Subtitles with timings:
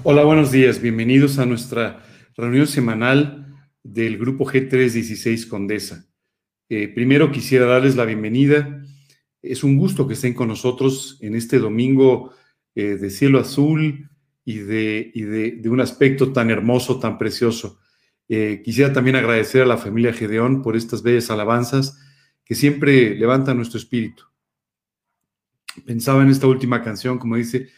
[0.00, 0.80] Hola, buenos días.
[0.82, 2.02] Bienvenidos a nuestra
[2.36, 6.06] reunión semanal del Grupo G316 Condesa.
[6.68, 8.82] Eh, primero quisiera darles la bienvenida.
[9.42, 12.34] Es un gusto que estén con nosotros en este domingo
[12.74, 14.10] eh, de cielo azul
[14.44, 17.78] y, de, un aspecto tan hermoso, tan precioso.
[18.28, 21.96] Eh, quisiera también agradecer a la familia Gedeón por estas bellas alabanzas
[22.44, 24.24] que siempre levantan nuestro espíritu.
[25.86, 27.68] Pensaba en esta última canción, como dice,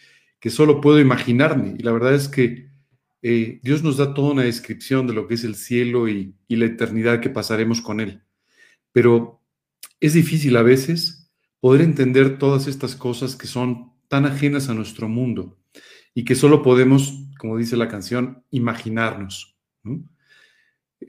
[0.45, 1.75] que solo puedo imaginarme.
[1.79, 2.69] Y la verdad es que
[3.23, 6.67] eh, Dios nos da toda una descripción de lo que es el cielo y, la
[6.67, 8.21] eternidad que pasaremos con Él.
[8.93, 9.41] Pero
[10.01, 15.09] es difícil a veces poder entender todas estas cosas que son tan ajenas a nuestro
[15.09, 15.57] mundo
[16.13, 19.57] y que solo podemos, como dice la canción, imaginarnos.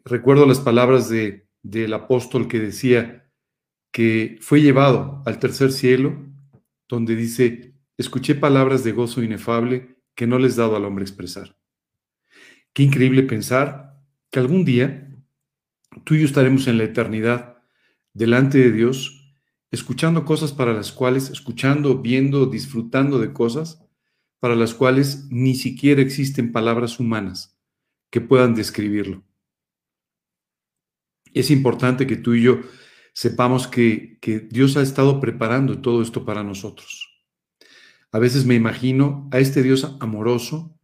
[0.05, 3.29] Recuerdo las palabras de, del apóstol que decía
[3.91, 6.25] que fue llevado al tercer cielo,
[6.87, 11.57] donde dice, escuché palabras de gozo inefable que no les dado al hombre expresar.
[12.73, 15.05] Qué increíble pensar que algún día
[16.03, 17.63] tú y yo estaremos en la eternidad
[18.13, 19.33] delante de Dios,
[19.71, 23.81] escuchando cosas para las cuales, escuchando, viendo, disfrutando de cosas
[24.39, 27.57] para las cuales ni siquiera existen palabras humanas
[28.09, 29.23] que puedan describirlo.
[31.33, 32.61] Es importante que tú y yo
[33.13, 37.04] sepamos que, que Dios ha estado preparando todo esto para nosotros.
[38.15, 40.79] A veces me imagino a este Dios amoroso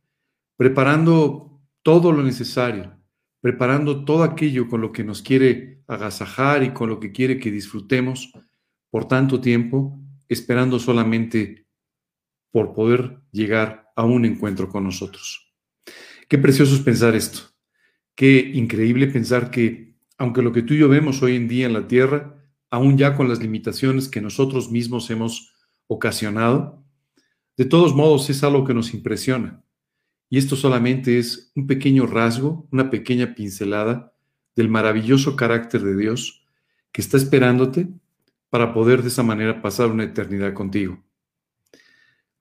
[0.57, 2.97] preparando todo lo necesario,
[3.39, 7.49] preparando todo aquello con lo que nos quiere agasajar y con lo que quiere que
[7.49, 8.33] disfrutemos
[8.89, 11.67] por tanto tiempo, esperando solamente
[12.51, 15.53] por poder llegar a un encuentro con nosotros.
[16.27, 17.43] Qué precioso es pensar esto.
[18.13, 21.71] Qué increíble pensar que, aunque lo que tú y yo vemos hoy en día en
[21.71, 25.53] la tierra, aún ya con las limitaciones que nosotros mismos hemos
[25.87, 26.80] ocasionado,
[27.57, 29.63] de todos modos, es algo que nos impresiona.
[30.29, 34.13] Y esto solamente es un pequeño rasgo, una pequeña pincelada
[34.55, 36.45] del maravilloso carácter de Dios
[36.91, 37.89] que está esperándote
[38.49, 41.03] para poder de esa manera pasar una eternidad contigo.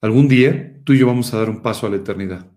[0.00, 2.50] Algún día tú y yo vamos a dar un paso a la eternidad.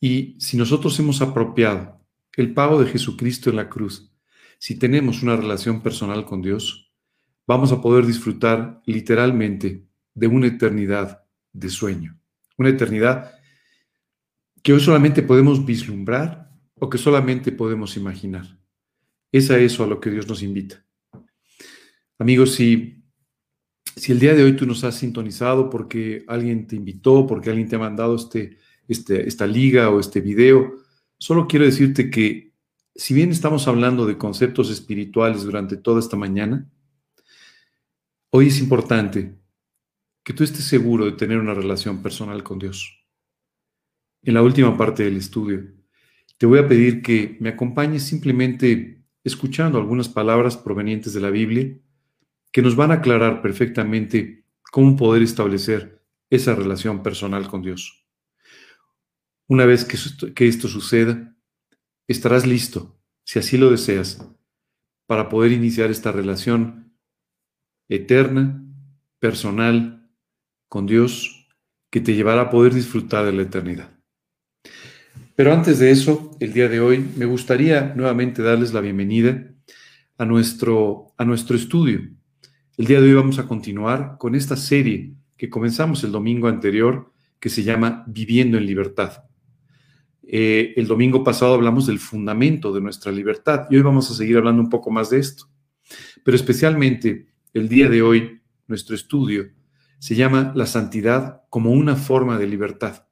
[0.00, 2.00] Y si nosotros hemos apropiado
[2.36, 4.10] el pago de Jesucristo en la cruz,
[4.58, 6.92] si tenemos una relación personal con Dios,
[7.46, 12.18] vamos a poder disfrutar literalmente de una eternidad de sueño,
[12.56, 13.32] una eternidad
[14.62, 18.58] que hoy solamente podemos vislumbrar o que solamente podemos imaginar.
[19.32, 20.84] Es a eso a lo que Dios nos invita.
[22.18, 23.02] Amigos, si,
[23.96, 27.68] si el día de hoy tú nos has sintonizado porque alguien te invitó, porque alguien
[27.68, 30.74] te ha mandado este, este, esta liga o este video,
[31.16, 32.52] solo quiero decirte que
[32.94, 36.68] si bien estamos hablando de conceptos espirituales durante toda esta mañana,
[38.30, 39.39] hoy es importante
[40.30, 43.04] que tú estés seguro de tener una relación personal con Dios.
[44.22, 45.72] En la última parte del estudio,
[46.38, 51.76] te voy a pedir que me acompañes simplemente escuchando algunas palabras provenientes de la Biblia
[52.52, 58.06] que nos van a aclarar perfectamente cómo poder establecer esa relación personal con Dios.
[59.48, 61.36] Una vez que esto, que esto suceda,
[62.06, 64.24] estarás listo, si así lo deseas,
[65.06, 66.94] para poder iniciar esta relación
[67.88, 68.64] eterna,
[69.18, 69.99] personal,
[70.70, 71.48] con Dios
[71.90, 73.90] que te llevará a poder disfrutar de la eternidad.
[75.34, 79.52] Pero antes de eso, el día de hoy, me gustaría nuevamente darles la bienvenida
[80.16, 82.08] a nuestro, a nuestro estudio.
[82.76, 87.12] El día de hoy vamos a continuar con esta serie que comenzamos el domingo anterior,
[87.40, 89.24] que se llama Viviendo en Libertad.
[90.22, 94.36] Eh, el domingo pasado hablamos del fundamento de nuestra libertad y hoy vamos a seguir
[94.36, 95.50] hablando un poco más de esto.
[96.22, 99.50] Pero especialmente el día de hoy, nuestro estudio
[100.00, 103.06] se llama la santidad como una forma de libertad.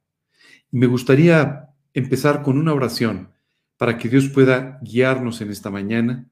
[0.72, 3.30] Y me gustaría empezar con una oración
[3.76, 6.30] para que Dios pueda guiarnos en esta mañana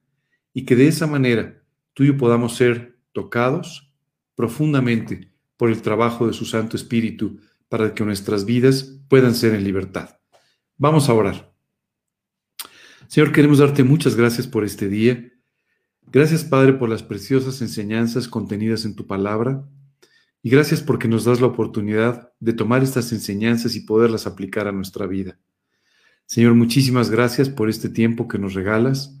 [0.53, 1.61] y que de esa manera
[1.93, 3.93] tú y yo podamos ser tocados
[4.35, 7.39] profundamente por el trabajo de su Santo Espíritu
[7.69, 10.17] para que nuestras vidas puedan ser en libertad.
[10.77, 11.53] Vamos a orar.
[13.07, 15.31] Señor, queremos darte muchas gracias por este día.
[16.11, 19.63] Gracias, Padre, por las preciosas enseñanzas contenidas en tu palabra.
[20.47, 24.71] Y gracias porque nos das la oportunidad de tomar estas enseñanzas y poderlas aplicar a
[24.71, 25.37] nuestra vida.
[26.25, 29.19] Señor, muchísimas gracias por este tiempo que nos regalas.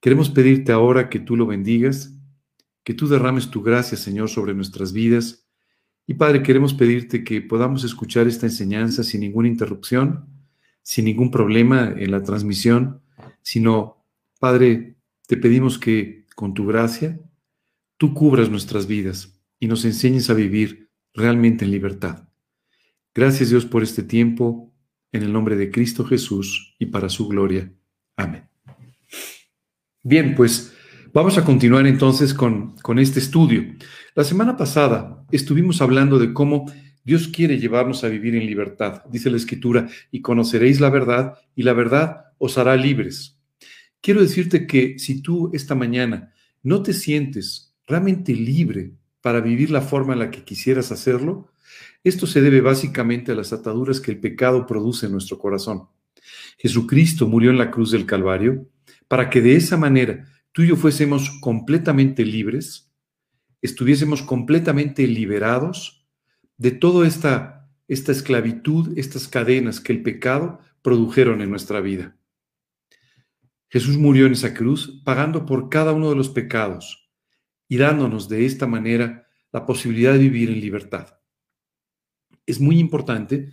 [0.00, 2.14] Queremos pedirte ahora que tú lo bendigas,
[2.84, 5.48] que tú derrames tu gracia, Señor, sobre nuestras vidas.
[6.06, 10.26] Y Padre, queremos pedirte que podamos escuchar esta enseñanza sin ninguna interrupción,
[10.82, 13.00] sin ningún problema en la transmisión,
[13.40, 14.04] sino,
[14.38, 17.18] Padre, te pedimos que con tu gracia
[17.96, 22.28] tú cubras nuestras vidas y nos enseñes a vivir realmente en libertad.
[23.14, 24.72] Gracias Dios por este tiempo.
[25.12, 27.72] en el nombre de Cristo Jesús y para su gloria.
[28.16, 28.50] Amén.
[30.02, 30.74] Bien, pues
[31.14, 33.64] vamos a continuar entonces con, con este estudio.
[34.14, 36.70] La semana pasada estuvimos hablando de cómo
[37.02, 39.04] Dios quiere llevarnos a vivir en libertad.
[39.10, 43.38] Dice la Escritura, y conoceréis la verdad, y la verdad os hará libres.
[44.00, 46.32] Quiero decirte que si tú esta mañana
[46.62, 48.92] no te sientes realmente libre
[49.26, 51.50] para vivir la forma en la que quisieras hacerlo,
[52.04, 55.88] esto se debe básicamente a las ataduras que el pecado produce en nuestro corazón.
[56.58, 58.68] Jesucristo murió en la cruz del Calvario
[59.08, 62.92] para que de esa manera tú y yo fuésemos completamente libres,
[63.62, 66.06] estuviésemos completamente liberados
[66.56, 72.16] de toda esta, esta esclavitud, estas cadenas que el pecado produjeron en nuestra vida.
[73.70, 77.05] Jesús murió en esa cruz pagando por cada uno de los pecados
[77.68, 81.16] y dándonos de esta manera la posibilidad de vivir en libertad
[82.46, 83.50] es muy importante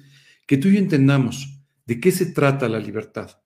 [0.48, 3.42] que tú y yo entendamos de qué se trata la libertad,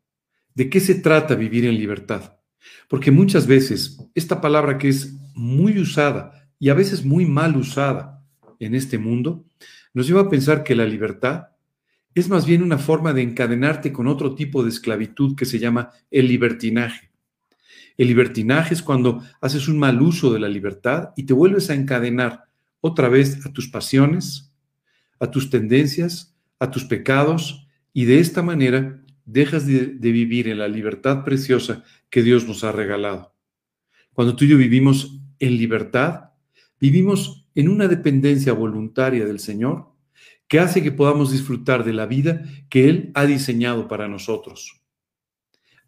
[0.54, 2.38] de qué se trata vivir en libertad.
[2.90, 8.25] Porque muchas veces esta palabra que es muy usada y a veces muy mal usada
[8.60, 9.46] en este mundo,
[9.94, 11.50] nos lleva a pensar que la libertad
[12.14, 15.92] es más bien una forma de encadenarte con otro tipo de esclavitud que se llama
[16.10, 17.06] el libertinaje.
[17.97, 21.73] El libertinaje es cuando haces un mal uso de la libertad y te vuelves a
[21.73, 22.45] encadenar
[22.79, 24.53] otra vez a tus pasiones,
[25.19, 30.67] a tus tendencias, a tus pecados, y de esta manera dejas de, vivir en la
[30.67, 33.33] libertad preciosa que Dios nos ha regalado.
[34.13, 36.31] Cuando tú y yo vivimos en libertad,
[36.79, 39.91] vivimos en una dependencia voluntaria del Señor
[40.47, 44.81] que hace que podamos disfrutar de la vida que Él ha diseñado para nosotros.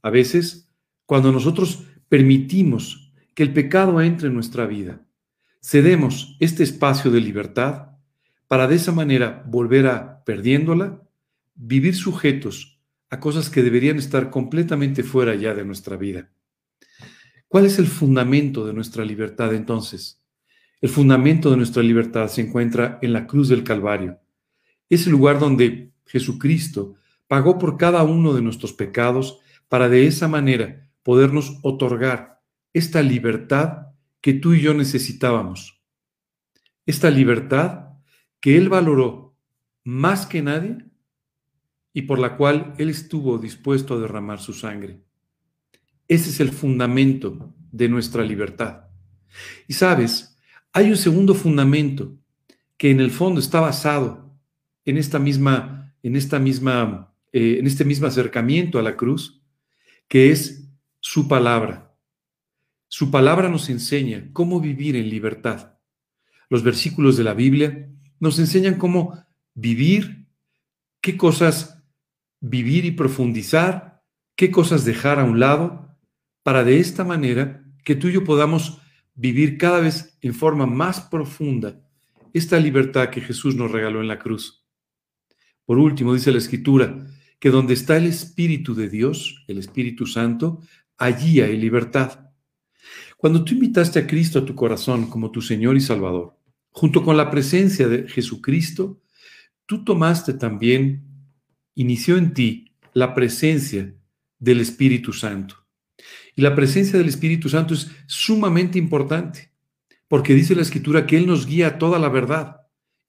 [0.02, 0.70] A veces,
[1.06, 5.02] cuando nosotros permitimos que el pecado entre en nuestra vida,
[5.62, 7.90] cedemos este espacio de libertad,
[8.48, 11.04] para de esa manera volver a, perdiéndola,
[11.56, 16.32] vivir sujetos a cosas que deberían estar completamente fuera ya de nuestra vida.
[17.48, 20.22] ¿Cuál es el fundamento de nuestra libertad entonces?
[20.82, 24.20] El fundamento de nuestra libertad se encuentra en la cruz del Calvario.
[24.90, 26.96] Es el lugar donde Jesucristo
[27.28, 32.42] pagó por cada uno de nuestros pecados para de esa manera podernos otorgar
[32.74, 33.88] esta libertad
[34.22, 35.82] que tú y yo necesitábamos.
[36.86, 37.90] Esta libertad
[38.40, 39.38] que Él valoró
[39.84, 40.86] más que nadie
[41.94, 45.02] y por la cual Él estuvo dispuesto a derramar su sangre.
[46.08, 48.88] Ese es el fundamento de nuestra libertad.
[49.68, 50.38] Y sabes,
[50.74, 52.18] hay un segundo fundamento
[52.78, 54.34] que en el fondo está basado
[54.86, 59.44] en esta misma, en esta misma, eh, en este mismo acercamiento a la cruz,
[60.08, 60.69] que es
[61.00, 61.96] su palabra.
[62.88, 65.78] Su palabra nos enseña cómo vivir en libertad.
[66.50, 69.24] Los versículos de la Biblia nos enseñan cómo
[69.54, 70.28] vivir,
[71.02, 71.84] qué cosas
[72.42, 74.04] vivir y profundizar,
[74.36, 75.98] qué cosas dejar a un lado,
[76.44, 78.80] para de esta manera que tú y yo podamos
[79.14, 81.82] vivir cada vez en forma más profunda
[82.34, 84.66] esta libertad que Jesús nos regaló en la cruz.
[85.66, 87.06] Por último, dice la Escritura,
[87.40, 90.62] que donde está el Espíritu de Dios, el Espíritu Santo,
[91.00, 92.30] allí hay libertad.
[93.18, 96.38] Cuando tú invitaste a Cristo a tu corazón como tu Señor y Salvador,
[96.70, 99.02] junto con la presencia de Jesucristo,
[99.66, 101.04] tú tomaste también,
[101.76, 103.94] inició en ti la presencia
[104.38, 105.56] del Espíritu Santo.
[106.36, 109.52] Y la presencia del Espíritu Santo es sumamente importante,
[110.08, 112.62] porque dice la Escritura que Él nos guía a toda la verdad,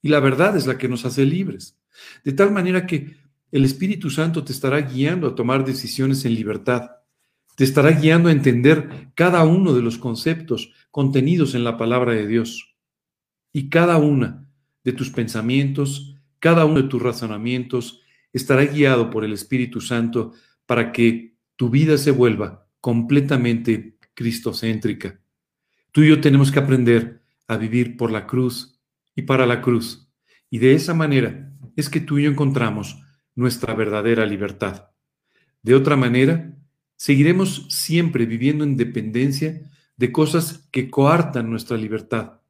[0.03, 1.79] y la verdad es la que nos hace libres.
[2.25, 3.17] De tal manera que
[3.53, 6.91] el Espíritu Santo te estará guiando a tomar decisiones en libertad,
[7.61, 12.26] te estará guiando a entender cada uno de los conceptos contenidos en la palabra de
[12.26, 12.75] Dios.
[13.52, 14.49] Y cada una
[14.83, 18.00] de tus pensamientos, cada uno de tus razonamientos
[18.33, 20.33] estará guiado por el Espíritu Santo
[20.64, 25.21] para que tu vida se vuelva completamente cristocéntrica.
[25.93, 28.81] Tú y yo tenemos que aprender a vivir por la cruz
[29.14, 30.11] y para la cruz.
[30.49, 33.02] Y de esa manera es que tú y yo encontramos
[33.35, 34.93] nuestra verdadera libertad.
[35.61, 36.57] De otra manera,
[37.00, 42.40] seguiremos siempre viviendo en dependencia de cosas que coartan nuestra libertad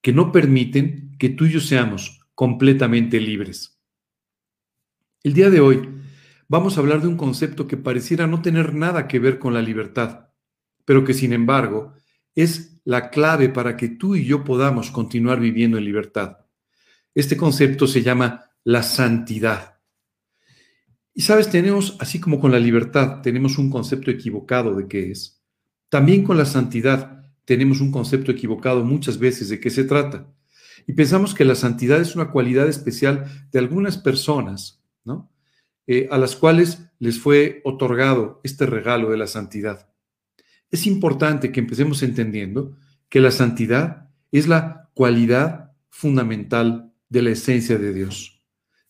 [0.00, 3.80] que no permiten que tú y yo seamos completamente libres.
[5.24, 5.88] El día de hoy
[6.46, 9.60] vamos a hablar de un concepto que pareciera no tener nada que ver con la
[9.60, 10.28] libertad,
[10.84, 11.92] pero que sin embargo
[12.36, 16.36] es la clave para que tú y yo podamos continuar viviendo en libertad.
[17.12, 19.75] Este concepto se llama la santidad.
[21.18, 25.42] Y sabes, tenemos, así como con la libertad, tenemos un concepto equivocado de qué es.
[25.88, 30.30] También con la santidad tenemos un concepto equivocado muchas veces de qué se trata.
[30.86, 35.32] Y pensamos que la santidad es una cualidad especial de algunas personas, ¿no?
[35.86, 39.88] eh, a las cuales les fue otorgado este regalo de la santidad.
[40.70, 42.76] Es importante que empecemos entendiendo
[43.08, 48.42] que la santidad es la cualidad fundamental de la esencia de Dios.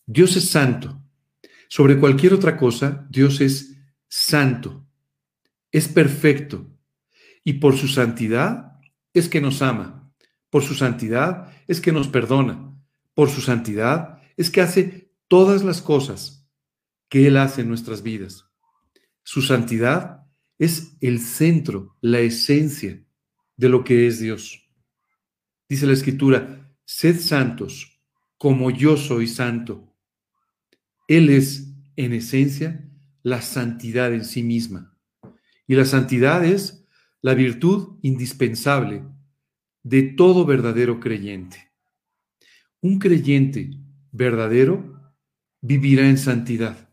[0.05, 1.01] Dios es santo.
[1.69, 3.75] Sobre cualquier otra cosa, Dios es
[4.07, 4.87] santo,
[5.71, 6.73] es perfecto.
[7.43, 8.79] Y por su santidad
[9.13, 10.13] es que nos ama.
[10.49, 12.73] Por su santidad es que nos perdona.
[13.13, 16.47] Por su santidad es que hace todas las cosas
[17.09, 18.45] que Él hace en nuestras vidas.
[19.23, 20.25] Su santidad
[20.57, 23.03] es el centro, la esencia
[23.55, 24.69] de lo que es Dios.
[25.69, 28.01] Dice la Escritura, sed santos
[28.37, 29.86] como yo soy santo.
[31.07, 32.89] Él es, en esencia,
[33.23, 34.97] la santidad en sí misma.
[35.67, 36.85] Y la santidad es
[37.21, 39.03] la virtud indispensable
[39.83, 41.71] de todo verdadero creyente.
[42.81, 43.71] Un creyente
[44.11, 45.13] verdadero
[45.61, 46.89] vivirá en santidad.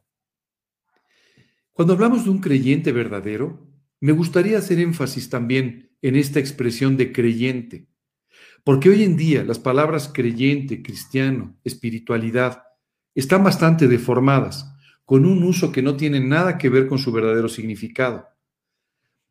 [1.73, 3.69] Cuando hablamos de un creyente verdadero,
[4.01, 7.89] me gustaría hacer énfasis también en esta expresión de creyente,
[8.63, 12.64] porque hoy en día las palabras creyente, cristiano, espiritualidad
[13.15, 14.71] están bastante deformadas,
[15.05, 18.29] con un uso que no tiene nada que ver con su verdadero significado.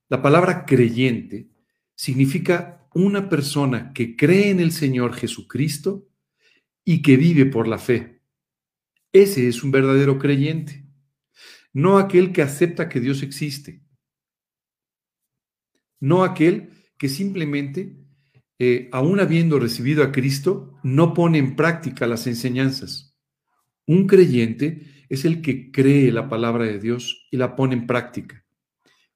[0.10, 1.50] La palabra creyente
[1.96, 6.08] significa una persona que cree en el Señor Jesucristo
[6.86, 8.22] y que vive por la fe.
[9.12, 10.86] Ese es un verdadero creyente,
[11.72, 13.84] no aquel que acepta que Dios existe,
[16.00, 17.96] no aquel que simplemente,
[18.60, 23.13] eh, aún habiendo recibido a Cristo, no pone en práctica las enseñanzas.
[23.86, 28.44] Un creyente es el que cree la palabra de Dios y la pone en práctica.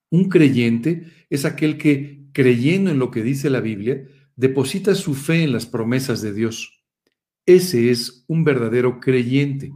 [0.10, 5.44] Un creyente es aquel que, creyendo en lo que dice la Biblia, deposita su fe
[5.44, 6.84] en las promesas de Dios.
[7.46, 9.72] Ese es un verdadero creyente.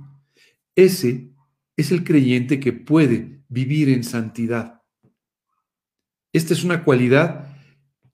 [0.76, 1.32] Ese
[1.76, 4.82] es el creyente que puede vivir en santidad.
[6.34, 7.58] Esta es una cualidad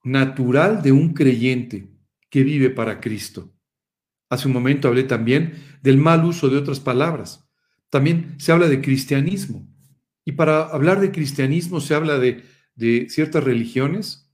[0.04, 1.90] natural de un creyente
[2.30, 3.57] que vive para Cristo.
[4.30, 7.48] Hace un momento hablé también del mal uso de otras palabras.
[7.90, 9.68] También se habla de cristianismo.
[10.26, 12.44] Y para hablar de cristianismo se habla de,
[13.10, 14.30] ciertas religiones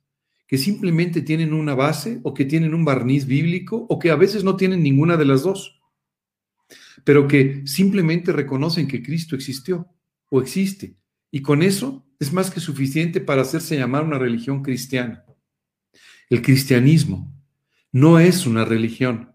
[0.48, 4.44] que simplemente tienen una base o que tienen un barniz bíblico o que a veces
[4.44, 5.80] no tienen ninguna de las dos,
[7.06, 9.88] pero que simplemente reconocen que Cristo existió
[10.30, 10.98] o existe.
[11.32, 15.24] Y con eso es más que suficiente para hacerse llamar una religión cristiana.
[16.30, 17.32] El cristianismo
[17.92, 19.33] no es una religión.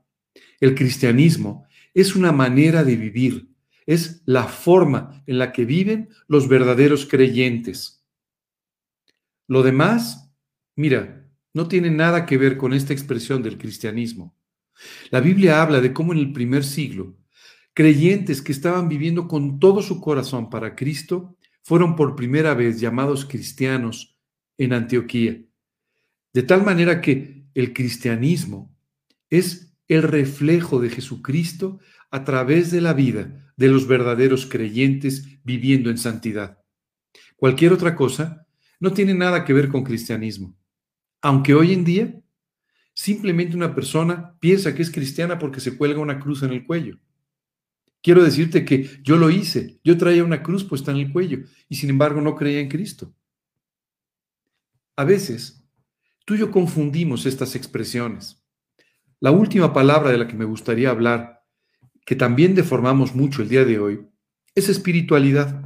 [0.61, 3.49] El cristianismo es una manera de vivir,
[3.87, 8.05] es la forma en la que viven los verdaderos creyentes.
[9.47, 10.31] Lo demás,
[10.77, 14.37] mira, no tiene nada que ver con esta expresión del cristianismo.
[15.11, 17.17] La Biblia habla de cómo en el primer siglo,
[17.73, 23.25] creyentes que estaban viviendo con todo su corazón para Cristo fueron por primera vez llamados
[23.25, 24.19] cristianos
[24.57, 25.41] en Antioquía.
[26.33, 28.75] De tal manera que el cristianismo
[29.31, 31.81] es el reflejo de Jesucristo
[32.11, 36.59] a través de la vida de los verdaderos creyentes viviendo en santidad.
[37.37, 38.47] Cualquier otra cosa
[38.81, 40.57] no tiene nada que ver con cristianismo.
[41.21, 42.21] Aunque hoy en día
[42.95, 46.99] simplemente una persona piensa que es cristiana porque se cuelga una cruz en el cuello.
[48.03, 51.77] Quiero decirte que yo lo hice, yo traía una cruz puesta en el cuello y
[51.77, 53.15] sin embargo no creía en Cristo.
[54.97, 55.65] A veces,
[56.25, 58.38] tú y yo confundimos estas expresiones.
[59.21, 61.39] La última palabra de la que me gustaría hablar
[62.09, 64.01] que también deformamos mucho el día de hoy,
[64.55, 65.63] es espiritualidad.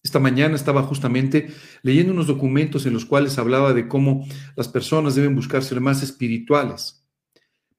[0.00, 1.48] Esta mañana estaba justamente
[1.82, 6.04] leyendo unos documentos en los cuales hablaba de cómo las personas deben buscar ser más
[6.04, 7.04] espirituales.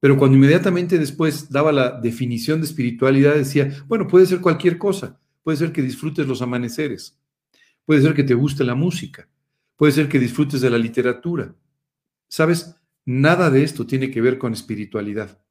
[0.00, 5.18] Pero cuando inmediatamente después daba la definición de espiritualidad, decía, bueno, puede ser cualquier cosa.
[5.42, 7.18] Puede ser que disfrutes los amaneceres.
[7.86, 9.30] Puede ser que te guste la música.
[9.76, 11.54] Puede ser que disfrutes de la literatura.
[12.28, 12.77] ¿Sabes?
[13.10, 15.42] Nada de esto tiene que ver con espiritualidad.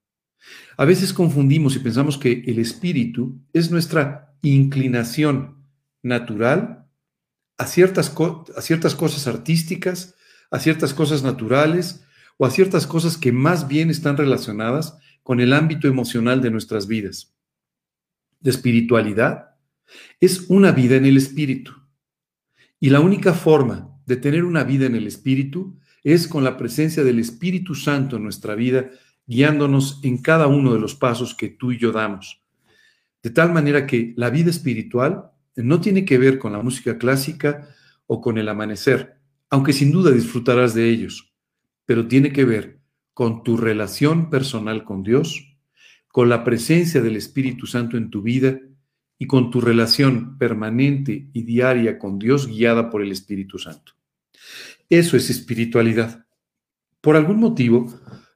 [0.77, 5.65] A veces confundimos y pensamos que el espíritu es nuestra inclinación
[6.03, 6.85] natural
[7.57, 8.13] a ciertas,
[8.55, 10.13] a ciertas cosas artísticas,
[10.51, 12.05] a ciertas cosas naturales
[12.37, 16.85] o a ciertas cosas que más bien están relacionadas con el ámbito emocional de nuestras
[16.85, 17.33] vidas.
[18.39, 19.55] De espiritualidad
[20.19, 21.71] es una vida en el espíritu.
[22.79, 25.79] Y la única forma de tener una vida en el espíritu
[26.13, 28.91] es con la presencia del Espíritu Santo en nuestra vida
[29.25, 32.41] guiándonos en cada uno de los pasos que tú y yo damos.
[33.21, 37.67] De tal manera que la vida espiritual no tiene que ver con la música clásica
[38.05, 39.17] o con el amanecer,
[39.49, 41.33] aunque sin duda disfrutarás de ellos,
[41.85, 42.79] pero tiene que ver
[43.13, 45.57] con tu relación personal con Dios,
[46.07, 48.57] con la presencia del Espíritu Santo en tu vida
[49.19, 53.96] y con tu relación permanente y diaria con Dios guiada por el Espíritu Santo.
[54.89, 56.25] Eso es espiritualidad.
[57.01, 57.87] Por algún motivo,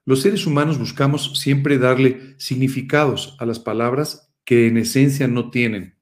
[0.04, 5.96] los seres humanos buscamos siempre darle significados a las palabras que en esencia no tienen.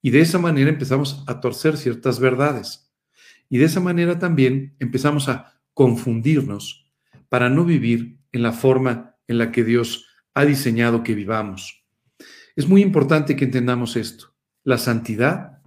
[0.00, 2.92] Y de esa manera empezamos a torcer ciertas verdades.
[3.48, 6.92] Y de esa manera también empezamos a confundirnos
[7.28, 11.84] para no vivir en la forma en la que Dios ha diseñado que vivamos.
[12.54, 14.34] Es muy importante que entendamos esto.
[14.62, 15.62] La santidad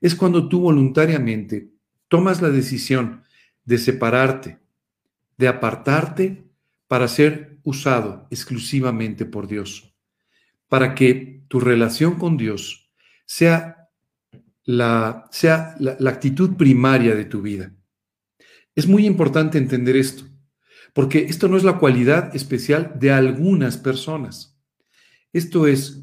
[0.00, 1.70] es cuando tú voluntariamente
[2.08, 3.23] tomas la decisión
[3.64, 4.58] de separarte,
[5.36, 6.44] de apartarte
[6.86, 9.94] para ser usado exclusivamente por Dios,
[10.68, 12.90] para que tu relación con Dios
[13.24, 13.88] sea
[14.64, 17.72] la, sea la, actitud primaria de tu vida.
[18.74, 20.24] Es muy importante entender esto,
[20.92, 24.58] porque esto no es la cualidad especial de algunas personas.
[25.32, 26.02] Esto es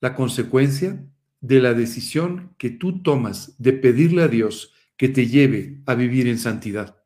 [0.00, 1.04] la consecuencia
[1.40, 6.28] de la decisión que tú tomas de pedirle a Dios que te lleve a vivir
[6.28, 7.02] en santidad.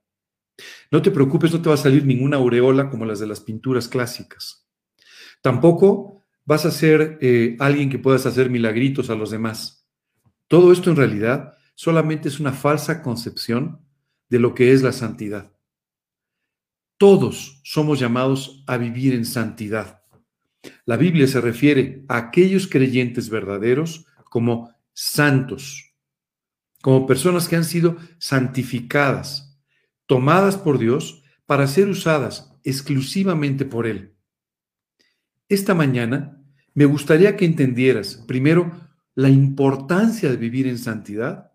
[0.90, 3.88] No te preocupes, no te va a salir ninguna aureola como las de las pinturas
[3.88, 4.66] clásicas.
[5.40, 9.86] Tampoco vas a ser eh, alguien que puedas hacer milagritos a los demás.
[10.48, 13.80] Todo esto en realidad solamente es una falsa concepción
[14.28, 15.52] de lo que es la santidad.
[16.96, 20.02] Todos somos llamados a vivir en santidad.
[20.84, 25.87] La Biblia se refiere a aquellos creyentes verdaderos como santos,
[26.88, 29.60] como personas que han sido santificadas,
[30.06, 34.14] tomadas por Dios para ser usadas exclusivamente por Él.
[35.50, 36.42] Esta mañana
[36.72, 38.72] me gustaría que entendieras primero
[39.14, 41.52] la importancia de vivir en santidad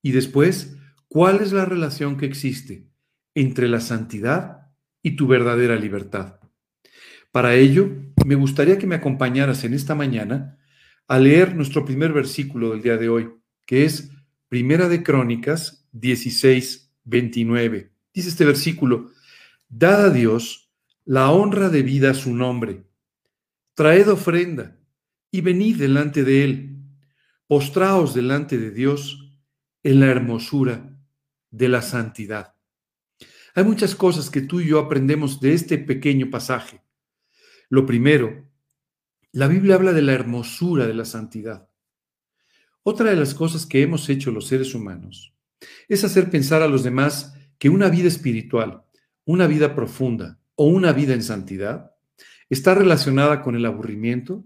[0.00, 2.88] y después cuál es la relación que existe
[3.34, 4.70] entre la santidad
[5.02, 6.40] y tu verdadera libertad.
[7.30, 7.90] Para ello,
[8.24, 10.56] me gustaría que me acompañaras en esta mañana
[11.08, 13.28] a leer nuestro primer versículo del día de hoy,
[13.66, 14.15] que es
[14.48, 17.92] Primera de Crónicas 16, 29.
[18.14, 19.10] Dice este versículo,
[19.68, 20.70] dad a Dios
[21.04, 22.84] la honra debida a su nombre,
[23.74, 24.78] traed ofrenda
[25.32, 26.76] y venid delante de él,
[27.48, 29.32] postraos delante de Dios
[29.82, 30.96] en la hermosura
[31.50, 32.54] de la santidad.
[33.56, 36.82] Hay muchas cosas que tú y yo aprendemos de este pequeño pasaje.
[37.68, 38.48] Lo primero,
[39.32, 41.68] la Biblia habla de la hermosura de la santidad.
[42.88, 45.34] Otra de las cosas que hemos hecho los seres humanos
[45.88, 48.84] es hacer pensar a los demás que una vida espiritual,
[49.24, 51.90] una vida profunda o una vida en santidad
[52.48, 54.44] está relacionada con el aburrimiento,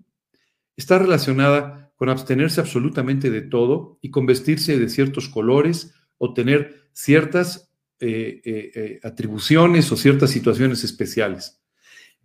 [0.75, 6.89] está relacionada con abstenerse absolutamente de todo y con vestirse de ciertos colores o tener
[6.95, 11.61] ciertas eh, eh, eh, atribuciones o ciertas situaciones especiales.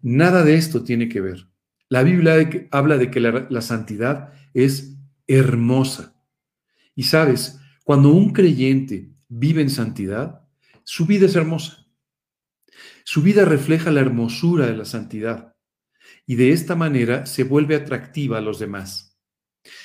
[0.02, 1.50] Nada de esto tiene que ver.
[1.90, 4.95] La Biblia habla de que la santidad es
[5.28, 6.16] hermosa.
[6.96, 10.42] Y sabes, cuando un creyente vive en santidad,
[10.84, 11.88] su vida es hermosa.
[13.04, 15.56] Su vida refleja la hermosura de la santidad
[16.26, 19.18] y de esta manera se vuelve atractiva a los demás.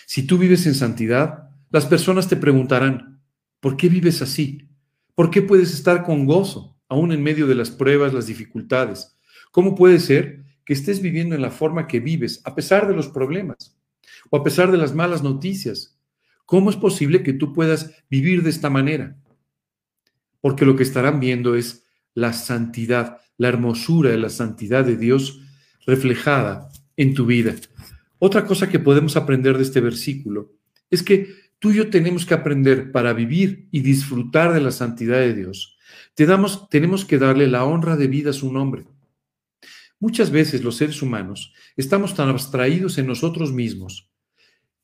[0.07, 3.22] Si tú vives en santidad, las personas te preguntarán,
[3.61, 4.68] ¿por qué vives así?
[5.14, 9.18] ¿Por qué puedes estar con gozo, aún en medio de las pruebas, las dificultades?
[9.53, 13.09] ¿Cómo puede ser que estés viviendo en la forma que vives a pesar de los
[13.09, 13.80] problemas
[14.31, 16.01] o a pesar de las malas noticias
[16.51, 19.16] ¿Cómo es posible que tú puedas vivir de esta manera?
[20.40, 25.42] Porque lo que estarán viendo es la santidad, la hermosura de la santidad de Dios
[25.87, 27.55] reflejada en tu vida.
[28.18, 30.51] Otra cosa que podemos aprender de este versículo
[30.90, 31.29] es que
[31.61, 35.79] tú y yo tenemos que aprender para vivir y disfrutar de la santidad de Dios.
[36.68, 38.87] tenemos que darle la honra de vida a su nombre.
[40.01, 44.11] Muchas veces los seres humanos estamos tan abstraídos en nosotros mismos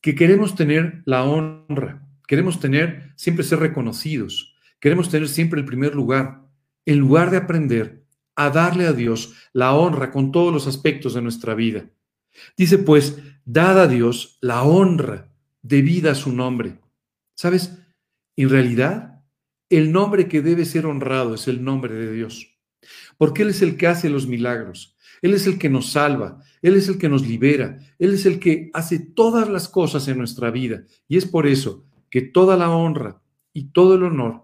[0.01, 5.95] que queremos tener la honra, queremos tener, siempre ser reconocidos, queremos tener siempre el primer
[5.95, 6.43] lugar,
[6.85, 8.05] en lugar de aprender
[8.37, 11.87] a darle a Dios la honra con todos los aspectos de nuestra vida.
[12.57, 16.79] Dice pues, dad a Dios la honra debida a su nombre.
[17.35, 17.79] ¿Sabes?
[18.37, 19.25] En realidad,
[19.71, 22.55] el nombre que debe ser honrado es el nombre de Dios,
[23.19, 24.96] porque Él es el que hace los milagros,
[25.27, 28.39] él es el que nos salva, Él es el que nos libera, Él es el
[28.39, 30.85] que hace todas las cosas en nuestra vida.
[31.09, 33.21] Y es por eso que toda la honra
[33.53, 34.43] y todo el honor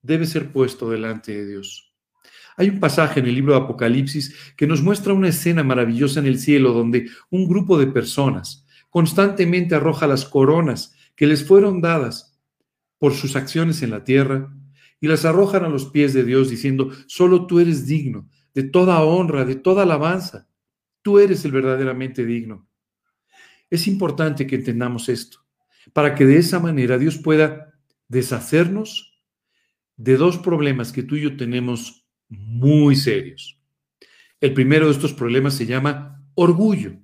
[0.00, 1.92] debe ser puesto delante de Dios.
[2.56, 6.26] Hay un pasaje en el libro de Apocalipsis que nos muestra una escena maravillosa en
[6.26, 12.38] el cielo donde un grupo de personas constantemente arroja las coronas que les fueron dadas
[12.98, 14.54] por sus acciones en la tierra
[15.00, 19.02] y las arrojan a los pies de Dios diciendo, solo tú eres digno de toda
[19.02, 20.48] honra, de toda alabanza.
[21.02, 22.68] Tú eres el verdaderamente digno.
[23.70, 25.38] Es importante que entendamos esto,
[25.92, 27.74] para que de esa manera Dios pueda
[28.08, 29.20] deshacernos
[29.96, 33.58] de dos problemas que tú y yo tenemos muy serios.
[34.40, 36.98] El primero de estos problemas se llama orgullo.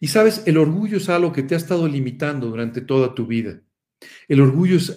[0.00, 3.60] Y sabes, el orgullo es algo que te ha estado limitando durante toda tu vida.
[4.28, 4.96] El orgullo es,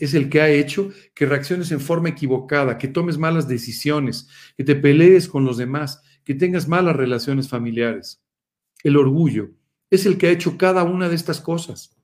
[0.00, 4.64] es, el que ha hecho que reacciones en forma equivocada, que tomes malas decisiones, que
[4.64, 8.22] te pelees con los demás, que tengas malas relaciones familiares.
[8.84, 9.50] El orgullo
[9.90, 11.96] es el que ha hecho cada una de estas cosas.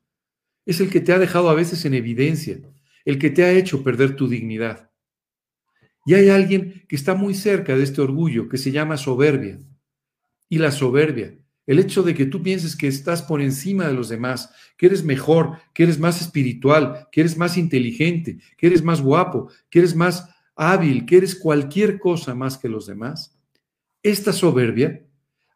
[0.65, 2.61] Es el que te ha dejado a veces en evidencia,
[3.05, 4.91] el que te ha hecho perder tu dignidad.
[6.05, 9.59] Y hay alguien que está muy cerca de este orgullo, que se llama soberbia.
[10.49, 14.09] Y la soberbia el hecho de que tú pienses que estás por encima de los
[14.09, 19.01] demás, que eres mejor, que eres más espiritual, que eres más inteligente, que eres más
[19.01, 23.39] guapo, que eres más hábil, que eres cualquier cosa más que los demás,
[24.03, 25.07] esta soberbia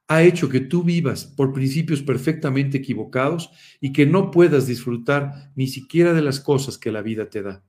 [0.08, 5.66] ha hecho que tú vivas por principios perfectamente equivocados y que no puedas disfrutar ni
[5.66, 7.64] siquiera de las cosas que la vida te da.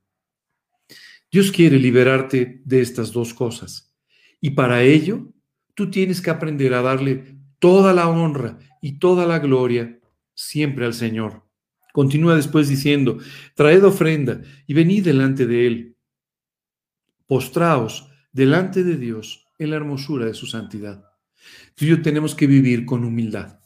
[1.32, 3.92] Dios quiere liberarte de estas dos cosas
[4.40, 5.34] y para ello
[5.74, 10.00] tú tienes que aprender a darle toda la honra y toda la gloria
[10.34, 11.44] siempre al Señor.
[11.94, 13.18] Continúa después diciendo,
[13.56, 15.98] traed ofrenda y venid delante de Él.
[17.26, 21.04] Postraos delante de Dios en la hermosura de su santidad.
[21.76, 23.60] Tú y yo tenemos que vivir con humildad.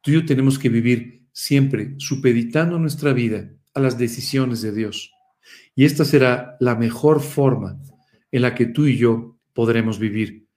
[0.00, 5.12] Tú y yo tenemos que vivir siempre supeditando nuestra vida a las decisiones de Dios.
[5.74, 7.80] Y esta será la mejor forma
[8.30, 10.48] en la que tú y yo podremos vivir.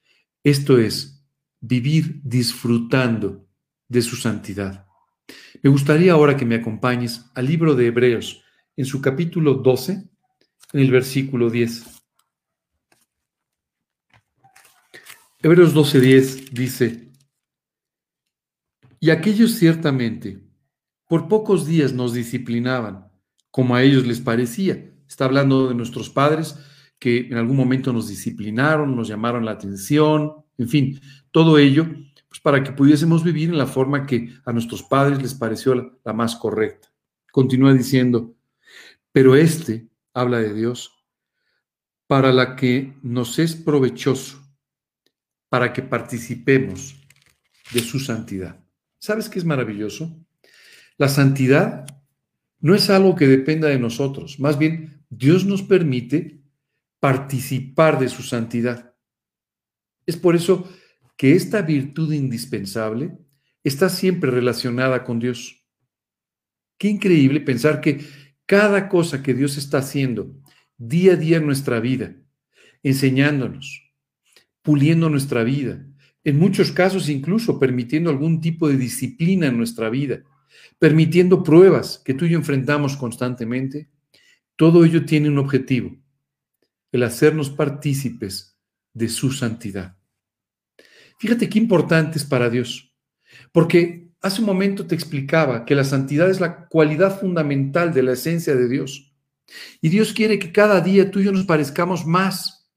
[0.43, 1.16] Esto es
[1.60, 3.48] vivir disfrutando
[3.88, 4.86] de su santidad.
[5.62, 8.43] Me gustaría ahora que me acompañes al libro de Hebreos,
[8.76, 9.91] en su capítulo 12,
[10.74, 11.86] en el versículo 10.
[15.41, 17.12] Hebreos 12:10 dice,
[19.00, 20.43] y aquellos ciertamente
[21.08, 23.12] por pocos días nos disciplinaban,
[23.52, 24.91] como a ellos les parecía.
[25.08, 26.58] Está hablando de nuestros padres
[27.00, 31.86] que en algún momento nos disciplinaron, nos llamaron la atención, en fin, todo ello
[32.28, 35.91] pues, para que pudiésemos vivir en la forma que a nuestros padres les pareció la,
[36.04, 36.91] la más correcta.
[37.32, 38.36] Continúa diciendo,
[39.12, 40.91] pero este habla de Dios,
[42.08, 44.41] para la que nos es provechoso,
[45.50, 46.96] para que participemos
[47.74, 48.63] de su santidad.
[49.00, 50.15] ¿Sabes qué es maravilloso?
[50.98, 51.86] La santidad
[52.60, 56.41] no es algo que dependa de nosotros, más bien Dios nos permite
[57.00, 58.96] participar de su santidad.
[60.08, 60.67] Es por eso
[61.17, 63.15] que esta virtud indispensable
[63.63, 65.63] está siempre relacionada con Dios.
[66.78, 68.06] Qué increíble pensar que
[68.46, 70.34] cada cosa que Dios está haciendo
[70.78, 72.15] día a día en nuestra vida,
[72.84, 73.91] enseñándonos,
[74.62, 75.86] puliendo nuestra vida,
[76.24, 80.24] en muchos casos incluso permitiendo algún tipo de disciplina en nuestra vida,
[80.80, 83.89] permitiendo pruebas que tú y yo enfrentamos constantemente,
[84.56, 85.98] todo ello tiene un objetivo,
[86.91, 88.58] el hacernos partícipes
[88.93, 89.96] de su santidad.
[91.17, 92.93] Fíjate qué importante es para Dios,
[93.51, 98.13] porque hace un momento te explicaba que la santidad es la cualidad fundamental de la
[98.13, 99.15] esencia de Dios.
[99.82, 102.69] Y Dios quiere que cada día tú y yo nos parezcamos más.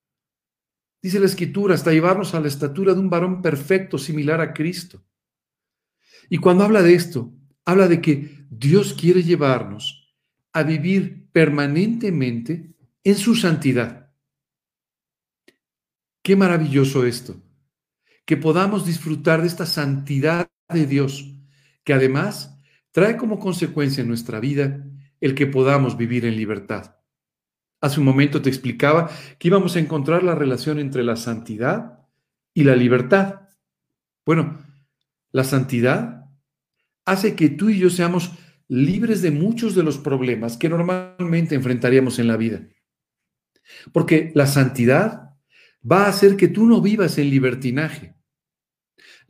[1.03, 5.05] Dice la escritura, hasta llevarnos a la estatura de un varón perfecto, similar a Cristo.
[6.31, 7.33] Y cuando habla de esto,
[7.64, 10.14] habla de que Dios quiere llevarnos
[10.53, 12.74] a vivir permanentemente
[13.05, 14.11] en su santidad.
[16.22, 17.42] Qué maravilloso esto
[18.31, 21.35] que podamos disfrutar de esta santidad de Dios,
[21.83, 22.57] que además
[22.93, 24.87] trae como consecuencia en nuestra vida
[25.21, 26.95] el que podamos vivir en libertad.
[27.81, 32.07] Hace un momento te explicaba que íbamos a encontrar la relación entre la santidad
[32.55, 33.49] y la libertad.
[34.25, 34.61] Bueno,
[35.33, 36.27] la santidad
[37.05, 38.31] hace que tú y yo seamos
[38.69, 42.61] libres de muchos de los problemas que normalmente enfrentaríamos en la vida.
[43.93, 45.31] Porque la santidad
[45.83, 48.19] va a hacer que tú no vivas en libertinaje.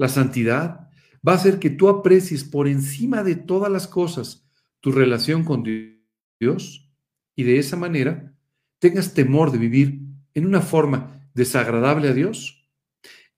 [0.00, 0.88] La santidad
[1.28, 4.48] va a hacer que tú aprecies por encima de todas las cosas
[4.80, 6.90] tu relación con Dios
[7.36, 8.32] y de esa manera
[8.78, 10.00] tengas temor de vivir
[10.32, 12.66] en una forma desagradable a Dios,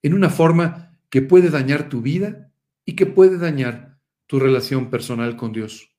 [0.03, 2.53] en una forma que puede dañar tu vida
[2.87, 3.99] y que puede dañar
[4.29, 5.91] tu relación personal con Dios.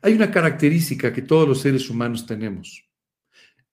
[0.00, 2.88] Hay una característica que todos los seres humanos tenemos.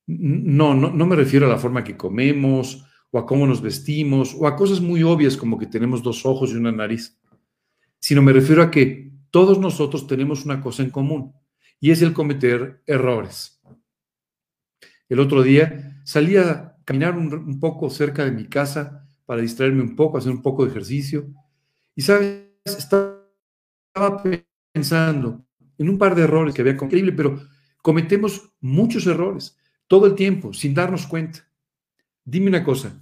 [0.07, 4.35] No, no, no me refiero a la forma que comemos o a cómo nos vestimos,
[4.37, 7.17] o a cosas muy obvias como que tenemos dos ojos y una nariz,
[7.99, 11.33] sino me refiero a que todos nosotros tenemos una cosa en común,
[11.79, 13.61] y es el cometer errores.
[15.09, 19.95] El otro día salí a caminar un, poco cerca de mi casa para distraerme un
[19.95, 21.27] poco, hacer un poco de ejercicio,
[21.95, 24.23] y sabes, estaba
[24.71, 25.45] pensando
[25.77, 27.41] en un par de errores que había cometido, pero
[27.81, 31.47] cometemos muchos errores todo el tiempo sin darnos cuenta.
[32.27, 32.99] Dime una cosa,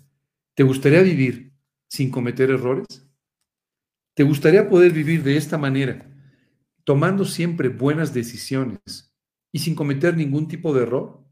[0.54, 1.54] ¿te gustaría vivir
[1.88, 3.08] sin cometer errores?
[4.16, 6.14] ¿Te gustaría poder vivir de esta manera,
[6.84, 9.16] tomando siempre buenas decisiones
[9.54, 11.26] y sin cometer ningún tipo de error?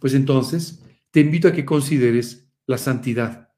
[0.00, 3.50] Pues entonces te invito a que consideres la santidad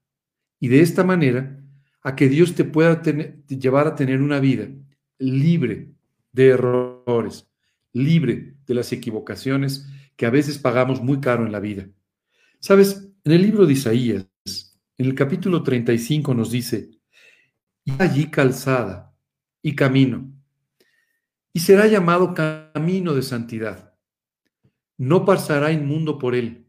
[0.59, 1.59] y de esta manera
[2.03, 3.01] a que Dios te pueda
[3.47, 4.67] llevar a tener una vida
[5.17, 5.91] libre
[6.31, 7.49] de errores,
[7.93, 11.89] libre de las equivocaciones que a veces pagamos muy caro en la vida.
[12.59, 14.27] Sabes, en el libro de Isaías,
[14.97, 16.91] en el capítulo 35 nos dice,
[17.83, 19.17] y allí calzada
[19.63, 20.31] y camino,
[21.51, 23.95] y será llamado camino de santidad.
[24.97, 26.67] No pasará inmundo por él,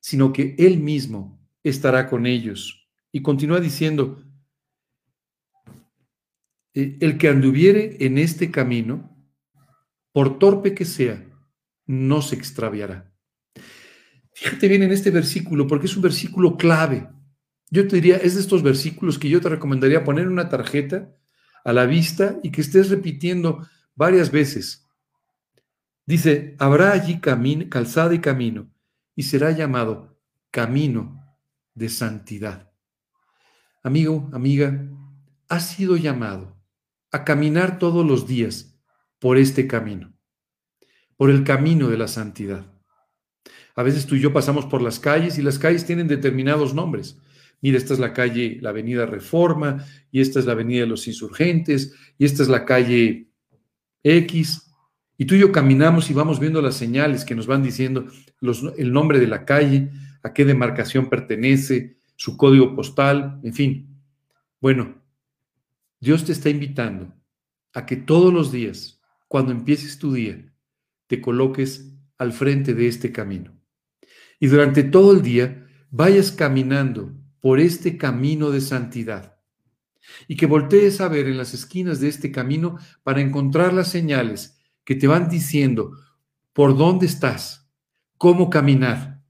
[0.00, 2.86] sino que él mismo estará con ellos.
[3.10, 4.22] Y continúa diciendo,
[6.74, 9.16] e, el que anduviere en este camino,
[10.12, 11.24] por torpe que sea,
[11.86, 13.13] no se extraviará.
[14.44, 17.08] Fíjate bien en este versículo, porque es un versículo clave.
[17.70, 21.16] Yo te diría, es de estos versículos que yo te recomendaría poner una tarjeta
[21.64, 24.86] a la vista y que estés repitiendo varias veces.
[26.04, 28.70] Dice, habrá allí camino, calzada y camino,
[29.16, 31.24] y será llamado camino
[31.72, 32.70] de santidad.
[33.82, 34.86] Amigo, amiga,
[35.48, 36.54] has sido llamado
[37.12, 38.78] a caminar todos los días
[39.20, 40.12] por este camino,
[41.16, 42.73] por el camino de la santidad.
[43.74, 47.18] A veces tú y yo pasamos por las calles y las calles tienen determinados nombres.
[47.60, 51.06] Mira, esta es la calle, la avenida Reforma, y esta es la avenida de los
[51.06, 53.30] insurgentes, y esta es la calle
[54.02, 54.70] X.
[55.16, 58.06] Y tú y yo caminamos y vamos viendo las señales que nos van diciendo
[58.76, 59.90] el nombre de la calle,
[60.22, 64.00] a qué demarcación pertenece, su código postal, en fin.
[64.60, 65.02] Bueno,
[66.00, 67.14] Dios te está invitando
[67.72, 70.52] a que todos los días, cuando empieces tu día,
[71.06, 73.53] te coloques al frente de este camino.
[74.44, 79.38] Y durante todo el día vayas caminando por este camino de santidad.
[80.28, 84.58] Y que voltees a ver en las esquinas de este camino para encontrar las señales
[84.84, 85.92] que te van diciendo
[86.52, 87.72] por dónde estás,
[88.18, 89.24] cómo caminar.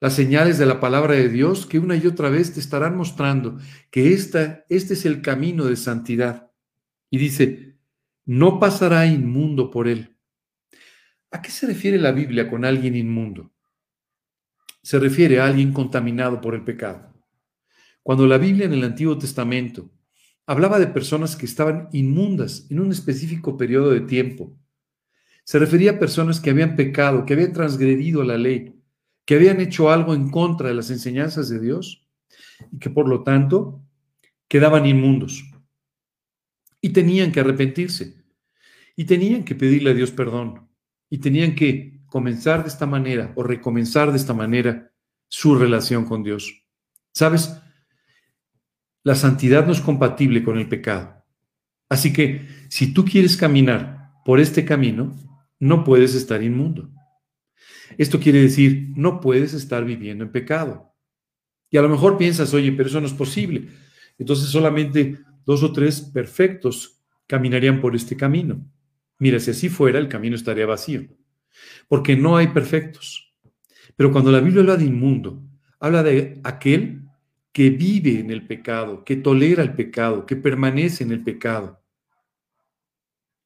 [0.00, 3.58] Las señales de la palabra de Dios que una y otra vez te estarán mostrando
[3.90, 6.50] que esta, este es el camino de santidad.
[7.10, 7.76] Y dice,
[8.24, 10.16] no pasará inmundo por él.
[11.30, 13.53] ¿A qué se refiere la Biblia con alguien inmundo?
[14.84, 17.10] Se refiere a alguien contaminado por el pecado.
[18.02, 19.90] Cuando la Biblia en el Antiguo Testamento
[20.44, 24.54] hablaba de personas que estaban inmundas en un específico periodo de tiempo,
[25.42, 28.78] se refería a personas que habían pecado, que habían transgredido la ley,
[29.24, 32.06] que habían hecho algo en contra de las enseñanzas de Dios
[32.70, 33.82] y que por lo tanto
[34.48, 35.44] quedaban inmundos.
[36.82, 38.22] Y tenían que arrepentirse.
[38.96, 40.68] Y tenían que pedirle a Dios perdón.
[41.08, 44.92] Y tenían que comenzar de esta manera o recomenzar de esta manera
[45.26, 46.64] su relación con Dios.
[47.12, 47.60] ¿Sabes?
[49.02, 51.24] La santidad no es compatible con el pecado.
[51.88, 55.12] Así que si tú quieres caminar por este camino,
[55.58, 56.88] no puedes estar inmundo.
[57.98, 60.94] Esto quiere decir, no puedes estar viviendo en pecado.
[61.68, 63.70] Y a lo mejor piensas, oye, pero eso no es posible.
[64.18, 68.64] Entonces solamente dos o tres perfectos caminarían por este camino.
[69.18, 71.08] Mira, si así fuera, el camino estaría vacío,
[71.88, 73.34] porque no hay perfectos.
[73.96, 75.42] Pero cuando la Biblia habla de inmundo,
[75.78, 77.02] habla de aquel
[77.52, 81.80] que vive en el pecado, que tolera el pecado, que permanece en el pecado.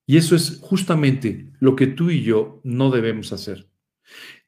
[0.06, 3.68] Y eso es justamente lo que tú y yo no debemos hacer.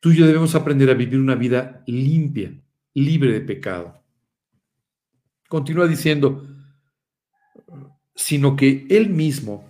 [0.00, 2.58] Tú y yo debemos aprender a vivir una vida limpia,
[2.94, 4.02] libre de pecado.
[5.48, 6.48] Continúa diciendo,
[8.14, 9.68] sino que Él mismo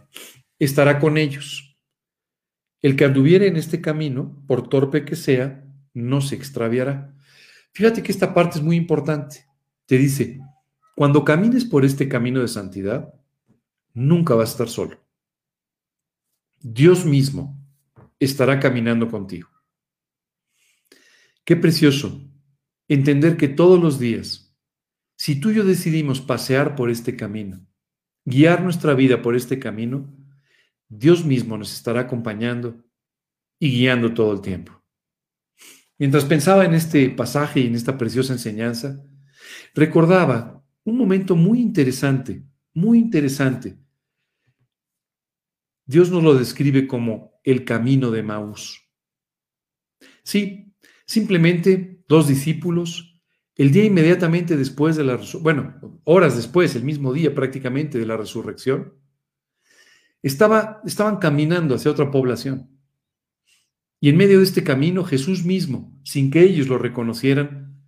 [0.60, 1.69] estará con ellos.
[2.82, 7.14] El que anduviere en este camino, por torpe que sea, no se extraviará.
[7.72, 9.46] Fíjate que esta parte es muy importante.
[9.86, 10.40] Te dice,
[10.96, 13.14] cuando camines por este camino de santidad,
[13.92, 14.98] nunca vas a estar solo.
[16.60, 17.58] Dios mismo
[18.18, 19.48] estará caminando contigo.
[21.44, 22.22] Qué precioso
[22.86, 24.56] entender que todos los días,
[25.16, 27.66] si tú y yo decidimos pasear por este camino,
[28.24, 30.12] guiar nuestra vida por este camino,
[30.90, 32.84] Dios mismo nos estará acompañando
[33.58, 34.84] y guiando todo el tiempo.
[35.98, 39.02] Mientras pensaba en este pasaje y en esta preciosa enseñanza,
[39.74, 43.78] recordaba un momento muy interesante, muy interesante.
[45.86, 48.86] Dios nos lo describe como el camino de Maús.
[50.22, 50.70] Sí,
[51.10, 53.20] Simplemente dos discípulos,
[53.56, 58.16] el día inmediatamente después de la bueno, horas después, el mismo día prácticamente de la
[58.16, 58.94] resurrección,
[60.22, 62.68] Estaba, estaban caminando hacia otra población.
[64.00, 67.82] Y en medio de este camino, Jesús mismo, sin que ellos lo reconocieran,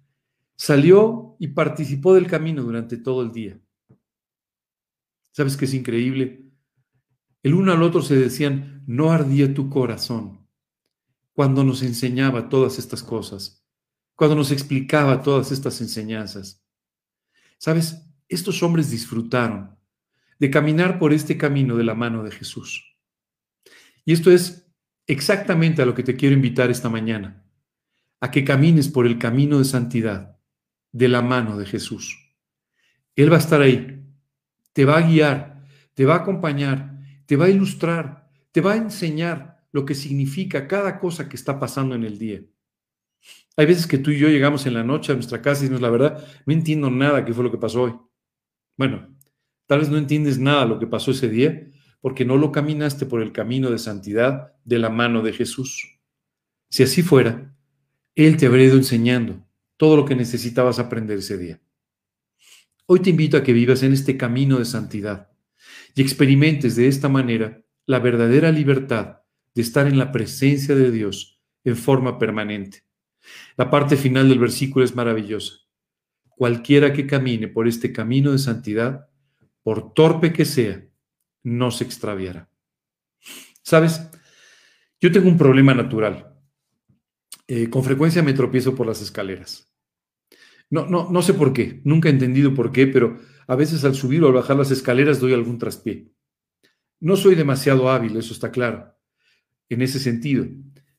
[0.57, 3.61] salió y participó del camino durante todo el día.
[5.33, 6.51] ¿Sabes qué es increíble?
[7.43, 10.47] El uno al otro se decían, no ardía tu corazón
[11.33, 13.65] cuando nos enseñaba todas estas cosas,
[14.15, 16.63] cuando nos explicaba todas estas enseñanzas.
[17.59, 18.07] ¿Sabes?
[18.29, 19.77] Estos hombres disfrutaron
[20.43, 22.99] de caminar por este camino de la mano de Jesús.
[24.05, 24.69] Y esto es
[25.07, 27.47] exactamente a lo que te quiero invitar esta mañana,
[28.21, 30.41] a que camines por el camino de santidad
[30.91, 32.19] de la mano de Jesús.
[33.15, 34.05] Él va a estar ahí,
[34.73, 38.79] te va a guiar, te va a acompañar, te va a ilustrar, te va a
[38.79, 42.41] enseñar lo que significa cada cosa que está pasando en el día.
[43.57, 45.83] Hay veces que tú y yo llegamos en la noche a nuestra casa y decimos,
[45.83, 47.95] la verdad, no entiendo nada qué fue lo que pasó hoy.
[48.77, 49.13] Bueno,
[49.67, 51.69] tal vez no entiendes nada lo que pasó ese día
[52.01, 56.01] porque no lo caminaste por el camino de santidad de la mano de Jesús.
[56.69, 57.55] Si así fuera,
[58.15, 59.47] Él te habría ido enseñando
[59.77, 61.61] todo lo que necesitabas aprender ese día.
[62.87, 65.31] Hoy te invito a que vivas en este camino de santidad
[65.95, 69.19] y experimentes de esta manera la verdadera libertad
[69.55, 72.85] de estar en la presencia de Dios en forma permanente.
[73.57, 75.55] La parte final del versículo es maravillosa.
[76.31, 79.09] Cualquiera que camine por este camino de santidad,
[79.63, 80.85] por torpe que sea,
[81.43, 82.51] no se extraviará.
[83.63, 84.01] ¿Sabes?
[85.01, 86.35] Yo tengo un problema natural.
[87.47, 89.73] Eh, con frecuencia me tropiezo por las escaleras.
[90.71, 93.95] No, no, no sé por qué, nunca he entendido por qué, pero a veces al
[93.95, 96.11] subir o al bajar las escaleras doy algún traspié.
[96.99, 98.95] No soy demasiado hábil, eso está claro,
[99.69, 100.47] en ese sentido.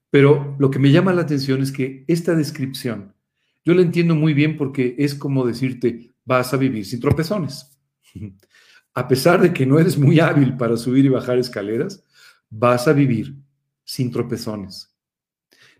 [0.09, 3.15] Pero lo que me llama la atención es que esta descripción,
[3.65, 7.72] yo la entiendo muy bien porque es como decirte, vas a vivir sin tropezones.
[8.95, 12.05] A pesar de que no eres muy hábil para subir y bajar escaleras,
[12.49, 13.35] vas a vivir
[13.83, 14.95] sin tropezones.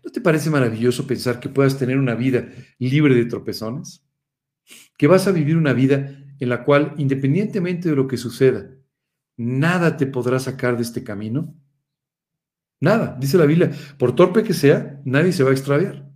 [0.02, 4.04] ¿No te parece maravilloso pensar que puedas tener una vida libre de tropezones?
[4.98, 8.68] Que vas a vivir una vida en la cual, independientemente de lo que suceda,
[9.36, 11.54] nada te podrá sacar de este camino.
[12.80, 16.10] Nada, dice la Biblia, por torpe que sea, nadie se va a extraviar.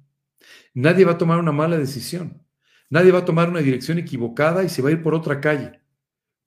[0.74, 2.42] Nadie va a tomar una mala decisión.
[2.90, 5.81] Nadie va a tomar una dirección equivocada y se va a ir por otra calle,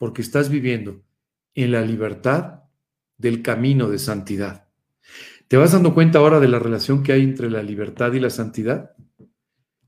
[0.02, 1.04] porque estás viviendo
[1.54, 2.64] en la libertad
[3.20, 4.68] del camino de santidad.
[5.48, 8.32] ¿Te vas dando cuenta ahora de la relación que hay entre la libertad y la
[8.32, 8.96] santidad?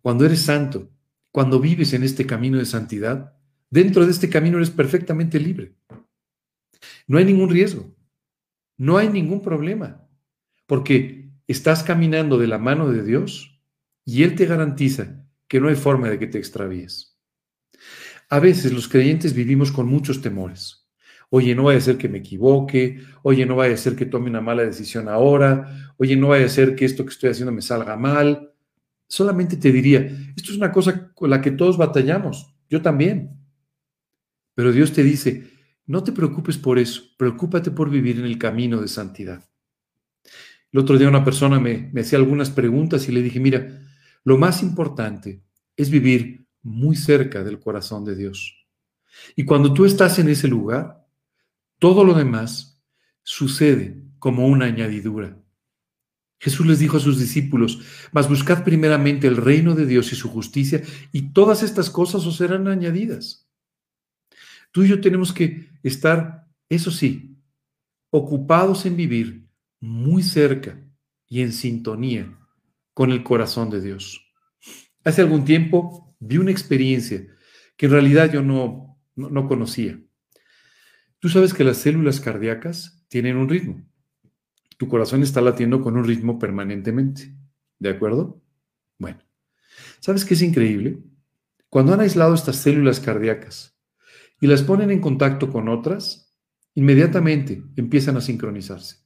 [0.02, 0.92] Cuando eres santo,
[1.32, 3.34] cuando vives en este camino de santidad,
[3.72, 5.74] dentro de este camino eres perfectamente libre.
[7.08, 7.92] No hay ningún riesgo,
[8.78, 10.08] no hay ningún problema,
[10.68, 13.60] porque estás caminando de la mano de Dios
[14.06, 17.13] y Él te garantiza que no hay forma de que te extravíes.
[18.34, 20.90] A veces los creyentes vivimos con muchos temores.
[21.30, 24.28] Oye, no vaya a ser que me equivoque, oye, no vaya a ser que tome
[24.28, 27.62] una mala decisión ahora, oye, no vaya a ser que esto que estoy haciendo me
[27.62, 28.52] salga mal.
[29.08, 30.00] Solamente te diría,
[30.36, 33.38] esto es una cosa con la que todos batallamos, yo también.
[34.56, 35.52] Pero Dios te dice,
[35.86, 39.48] no te preocupes por eso, preocúpate por vivir en el camino de santidad.
[40.72, 43.80] El otro día una persona me, me hacía algunas preguntas y le dije, mira,
[44.24, 45.44] lo más importante
[45.78, 48.66] es vivir muy cerca del corazón de Dios.
[49.36, 51.06] Y cuando tú estás en ese lugar,
[51.80, 52.82] todo lo demás
[53.22, 55.38] sucede como una añadidura.
[56.40, 57.80] Jesús les dijo a sus discípulos,
[58.12, 62.38] mas buscad primeramente el reino de Dios y su justicia, y todas estas cosas os
[62.38, 63.50] serán añadidas.
[64.72, 67.38] Tú y yo tenemos que estar, eso sí,
[68.10, 69.48] ocupados en vivir
[69.80, 70.78] muy cerca
[71.28, 72.38] y en sintonía
[72.94, 74.22] con el corazón de Dios.
[75.04, 77.28] Hace algún tiempo vi una experiencia
[77.76, 80.00] que en realidad yo no, no, conocía.
[81.20, 83.84] Tú sabes que las células cardíacas tienen un ritmo.
[84.78, 87.36] Tu corazón está latiendo con un ritmo permanentemente.
[87.80, 88.42] ¿De acuerdo?
[88.98, 89.20] Bueno,
[90.00, 91.00] ¿sabes qué es increíble?
[91.70, 93.78] Cuando han aislado estas células cardíacas
[94.40, 96.34] y las ponen en contacto con otras,
[96.76, 98.98] inmediatamente empiezan a sincronizarse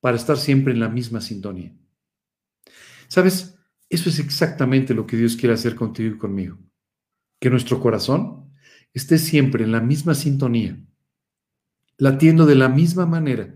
[0.00, 1.76] para estar siempre en la misma sintonía.
[3.08, 3.56] ¿Sabes?
[3.92, 6.56] Eso es exactamente lo que Dios quiere hacer contigo y conmigo.
[7.38, 8.50] Que nuestro corazón
[8.94, 10.82] esté siempre en la misma sintonía,
[11.98, 13.54] latiendo de la misma manera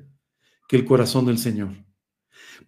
[0.68, 1.70] que el corazón del Señor,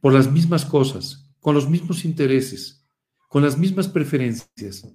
[0.00, 2.88] por las mismas cosas, con los mismos intereses,
[3.28, 4.90] con las mismas preferencias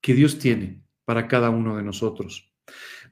[0.00, 2.50] que Dios tiene para cada uno de nosotros.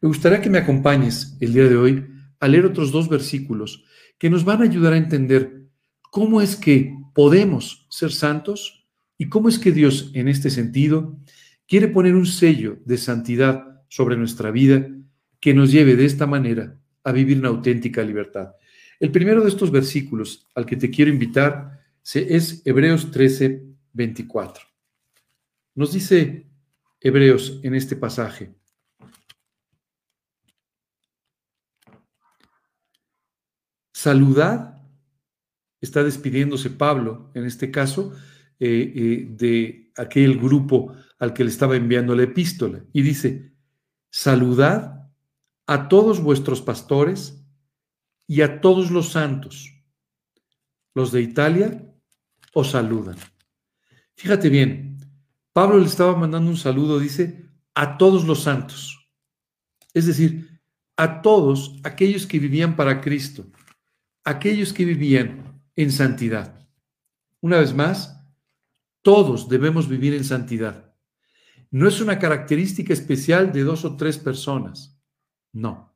[0.01, 2.07] Me gustaría que me acompañes el día de hoy
[2.41, 3.85] a leer otros dos versículos
[4.17, 5.69] que nos van a ayudar a entender
[6.11, 8.81] cómo es que podemos ser santos
[9.19, 11.19] y cómo es que Dios en este sentido
[11.67, 14.89] quiere poner un sello de santidad sobre nuestra vida
[15.41, 18.55] que nos lleve de esta manera a vivir en auténtica libertad.
[18.99, 21.81] El primero de estos versículos al que te quiero invitar
[22.13, 23.63] es Hebreos 13,
[23.93, 24.65] 24.
[25.75, 26.47] Nos dice
[27.01, 28.55] Hebreos en este pasaje.
[33.93, 34.83] Saludad,
[35.81, 38.15] está despidiéndose Pablo en este caso,
[38.61, 42.85] eh, eh, de aquel grupo al que le estaba enviando la epístola.
[42.93, 43.53] Y dice,
[44.11, 45.11] saludad
[45.67, 47.45] a todos vuestros pastores
[48.27, 49.73] y a todos los santos.
[50.95, 51.95] Los de Italia
[52.53, 53.17] os saludan.
[54.17, 54.99] Fíjate bien,
[55.53, 59.09] Pablo le estaba mandando un saludo, dice, a todos los santos.
[59.93, 60.61] Es decir,
[60.97, 63.47] a todos aquellos que vivían para Cristo,
[64.25, 66.67] aquellos que vivían en santidad.
[67.41, 68.14] Una vez más,
[69.05, 70.95] todos debemos vivir en santidad.
[71.71, 74.99] No es una característica especial de dos o tres personas.
[75.53, 75.95] No.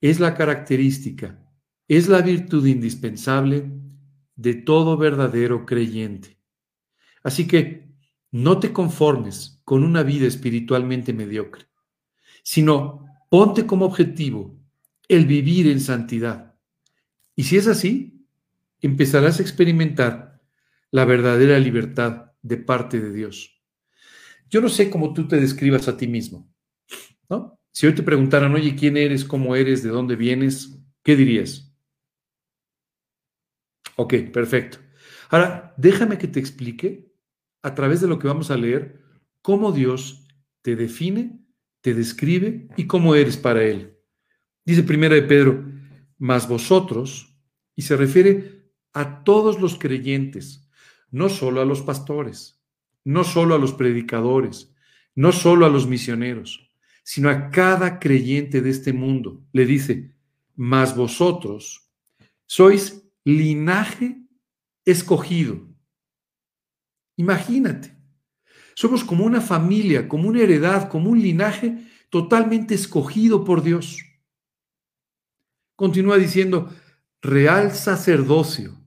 [0.00, 1.46] Es la característica,
[1.86, 3.70] es la virtud indispensable
[4.34, 6.40] de todo verdadero creyente.
[7.22, 7.94] Así que
[8.30, 11.66] no te conformes con una vida espiritualmente mediocre,
[12.42, 14.58] sino ponte como objetivo
[15.06, 16.54] el vivir en santidad.
[17.34, 18.26] Y si es así,
[18.80, 20.35] empezarás a experimentar
[20.90, 23.62] la verdadera libertad de parte de Dios.
[24.48, 26.52] Yo no sé cómo tú te describas a ti mismo.
[27.72, 29.22] Si hoy te preguntaran, oye, ¿quién eres?
[29.22, 29.82] ¿Cómo eres?
[29.82, 30.78] ¿De dónde vienes?
[31.02, 31.76] ¿Qué dirías?
[33.96, 34.78] Ok, perfecto.
[35.28, 37.12] Ahora, déjame que te explique
[37.60, 39.02] a través de lo que vamos a leer
[39.42, 40.26] cómo Dios
[40.62, 41.38] te define,
[41.82, 43.98] te describe y cómo eres para Él.
[44.64, 45.62] Dice primera de Pedro,
[46.16, 47.38] mas vosotros,
[47.74, 50.65] y se refiere a todos los creyentes,
[51.10, 52.60] no solo a los pastores,
[53.04, 54.74] no solo a los predicadores,
[55.14, 56.66] no solo a los misioneros
[57.08, 59.40] sino a cada creyente de este mundo.
[59.52, 60.12] Le dice,
[60.56, 61.88] mas vosotros
[62.46, 64.26] sois linaje
[64.84, 65.68] escogido.
[67.16, 67.96] Imagínate,
[68.74, 71.78] somos como una familia, como una heredad, como un linaje
[72.10, 73.98] totalmente escogido por Dios.
[75.76, 76.74] Continúa diciendo,
[77.22, 78.82] real sacerdocio,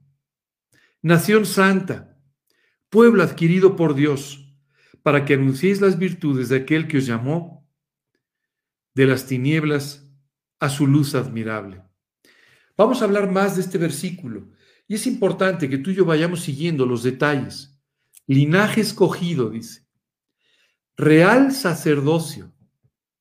[1.00, 2.09] nación santa,
[2.90, 4.52] pueblo adquirido por Dios,
[5.02, 7.66] para que anunciéis las virtudes de aquel que os llamó
[8.94, 10.06] de las tinieblas
[10.58, 11.82] a su luz admirable.
[12.76, 14.50] Vamos a hablar más de este versículo
[14.86, 17.78] y es importante que tú y yo vayamos siguiendo los detalles.
[18.26, 19.86] Linaje escogido, dice.
[20.96, 22.52] Real sacerdocio.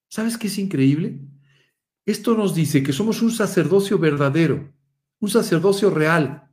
[0.10, 1.20] ¿Sabes qué es increíble?
[2.06, 4.74] Esto nos dice que somos un sacerdocio verdadero,
[5.20, 6.52] un sacerdocio real.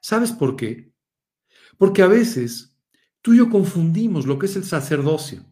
[0.00, 0.95] ¿Sabes por qué?
[1.78, 2.74] Porque a veces
[3.22, 5.44] tú y yo confundimos lo que es el sacerdocio.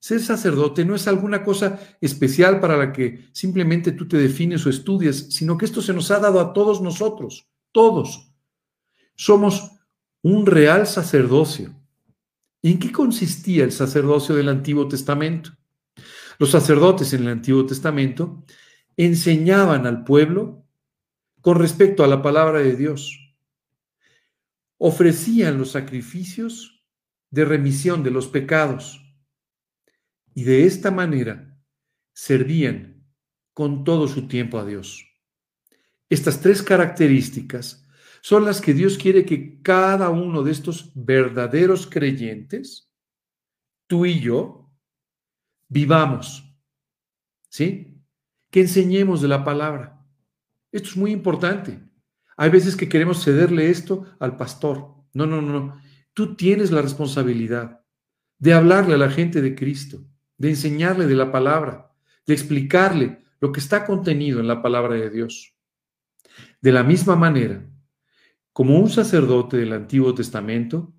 [0.00, 4.70] Ser sacerdote no es alguna cosa especial para la que simplemente tú te defines o
[4.70, 8.32] estudias, sino que esto se nos ha dado a todos nosotros, todos.
[9.14, 9.72] Somos
[10.22, 11.74] un real sacerdocio.
[12.62, 15.50] ¿Y en qué consistía el sacerdocio del Antiguo Testamento?
[16.38, 18.42] Los sacerdotes en el Antiguo Testamento
[18.96, 20.64] enseñaban al pueblo
[21.42, 23.19] con respecto a la palabra de Dios.
[24.82, 26.86] Ofrecían los sacrificios
[27.30, 28.98] de remisión de los pecados
[30.34, 31.54] y de esta manera
[32.14, 33.06] servían
[33.52, 35.06] con todo su tiempo a Dios.
[36.08, 37.86] Estas tres características
[38.22, 42.90] son las que Dios quiere que cada uno de estos verdaderos creyentes,
[43.86, 44.72] tú y yo,
[45.68, 46.56] vivamos.
[47.50, 48.02] ¿Sí?
[48.50, 50.02] Que enseñemos de la palabra.
[50.72, 51.89] Esto es muy importante.
[52.40, 54.94] Hay veces que queremos cederle esto al pastor.
[55.12, 55.80] No, no, no, no.
[56.14, 57.82] Tú tienes la responsabilidad
[58.38, 60.06] de hablarle a la gente de Cristo
[60.40, 61.92] de enseñarle de la palabra,
[62.26, 65.54] de explicarle lo que está contenido en la palabra de Dios.
[66.62, 67.68] De la misma manera,
[68.54, 70.94] como un sacerdote del Antiguo Testamento,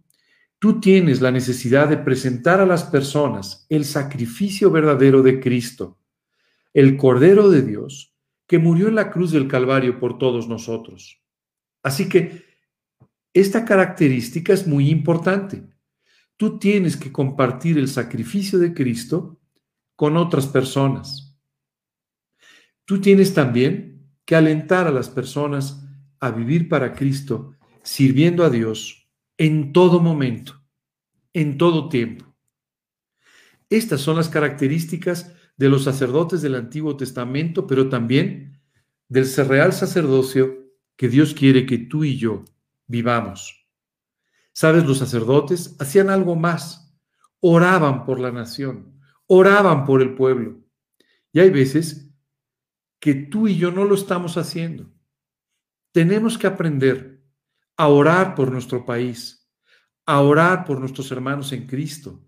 [0.60, 5.98] tú tienes la necesidad de presentar a las personas el sacrificio verdadero de Cristo,
[6.72, 8.16] el Cordero de Dios,
[8.46, 11.21] que murió en la cruz del Calvario por todos nosotros.
[11.84, 12.46] Así que
[13.34, 15.72] esta característica es muy importante
[16.42, 19.40] tú tienes que compartir el sacrificio de Cristo
[19.96, 21.38] con otras personas.
[22.84, 25.86] Tú tienes también que alentar a las personas
[26.20, 27.54] a vivir para Cristo,
[27.84, 29.08] sirviendo a Dios
[29.38, 30.60] en todo momento,
[31.32, 32.26] en todo tiempo.
[33.70, 38.60] Estas son las características de los sacerdotes del Antiguo Testamento, pero también
[39.10, 40.61] del real sacerdocio
[41.02, 42.46] que Dios quiere que tú y yo
[42.86, 43.66] vivamos.
[44.54, 46.96] Sabes, los sacerdotes hacían algo más,
[47.40, 50.60] oraban por la nación, oraban por el pueblo.
[51.34, 52.14] Y hay veces
[53.00, 54.94] que tú y yo no lo estamos haciendo.
[55.92, 57.24] Tenemos que aprender
[57.78, 59.52] a orar por nuestro país,
[60.06, 62.24] a orar por nuestros hermanos en Cristo,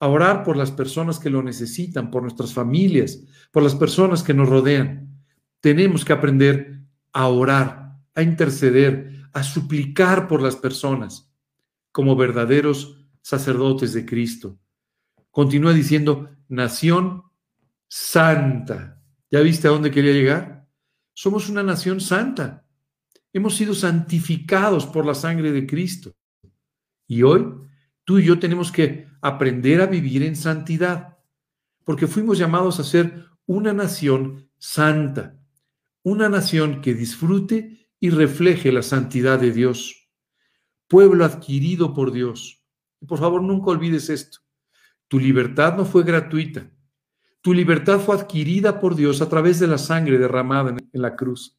[0.00, 4.34] a orar por las personas que lo necesitan, por nuestras familias, por las personas que
[4.34, 5.18] nos rodean.
[5.60, 6.82] Tenemos que aprender
[7.14, 7.87] a orar,
[8.18, 11.32] a interceder, a suplicar por las personas
[11.92, 14.58] como verdaderos sacerdotes de Cristo.
[15.30, 17.22] Continúa diciendo, nación
[17.86, 19.00] santa.
[19.30, 20.66] ¿Ya viste a dónde quería llegar?
[21.14, 22.66] Somos una nación santa.
[23.32, 26.16] Hemos sido santificados por la sangre de Cristo.
[27.06, 27.54] Y hoy
[28.02, 31.18] tú y yo tenemos que aprender a vivir en santidad,
[31.84, 35.38] porque fuimos llamados a ser una nación santa,
[36.02, 40.08] una nación que disfrute y refleje la santidad de Dios,
[40.86, 42.62] pueblo adquirido por Dios.
[43.06, 44.38] Por favor, nunca olvides esto.
[45.08, 46.70] Tu libertad no fue gratuita.
[47.40, 51.58] Tu libertad fue adquirida por Dios a través de la sangre derramada en la cruz.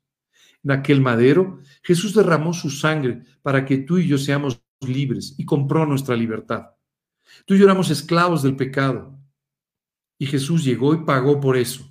[0.63, 5.45] En aquel madero, Jesús derramó su sangre para que tú y yo seamos libres y
[5.45, 6.71] compró nuestra libertad.
[7.45, 9.17] Tú y yo éramos esclavos del pecado.
[10.17, 11.89] Y Jesús llegó y pagó por eso.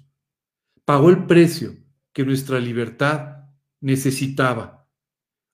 [0.85, 1.77] Pagó el precio
[2.13, 3.38] que nuestra libertad
[3.81, 4.89] necesitaba.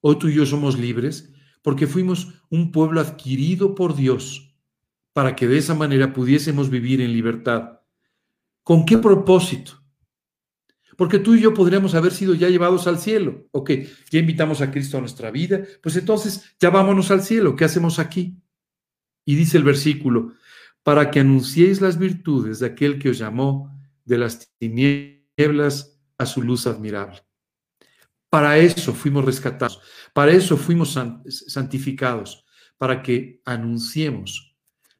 [0.00, 4.54] Hoy tú y yo somos libres porque fuimos un pueblo adquirido por Dios
[5.12, 7.80] para que de esa manera pudiésemos vivir en libertad.
[8.62, 9.80] ¿Con qué propósito?
[10.96, 13.46] Porque tú y yo podríamos haber sido ya llevados al cielo.
[13.52, 13.70] Ok,
[14.10, 17.56] ya invitamos a Cristo a nuestra vida, pues entonces ya vámonos al cielo.
[17.56, 18.36] ¿Qué hacemos aquí?
[19.24, 20.34] Y dice el versículo,
[20.82, 23.72] para que anunciéis las virtudes de aquel que os llamó
[24.04, 27.20] de las tinieblas a su luz admirable.
[28.34, 29.80] Para eso fuimos rescatados,
[30.12, 32.44] para eso fuimos santificados,
[32.76, 34.56] para que anunciemos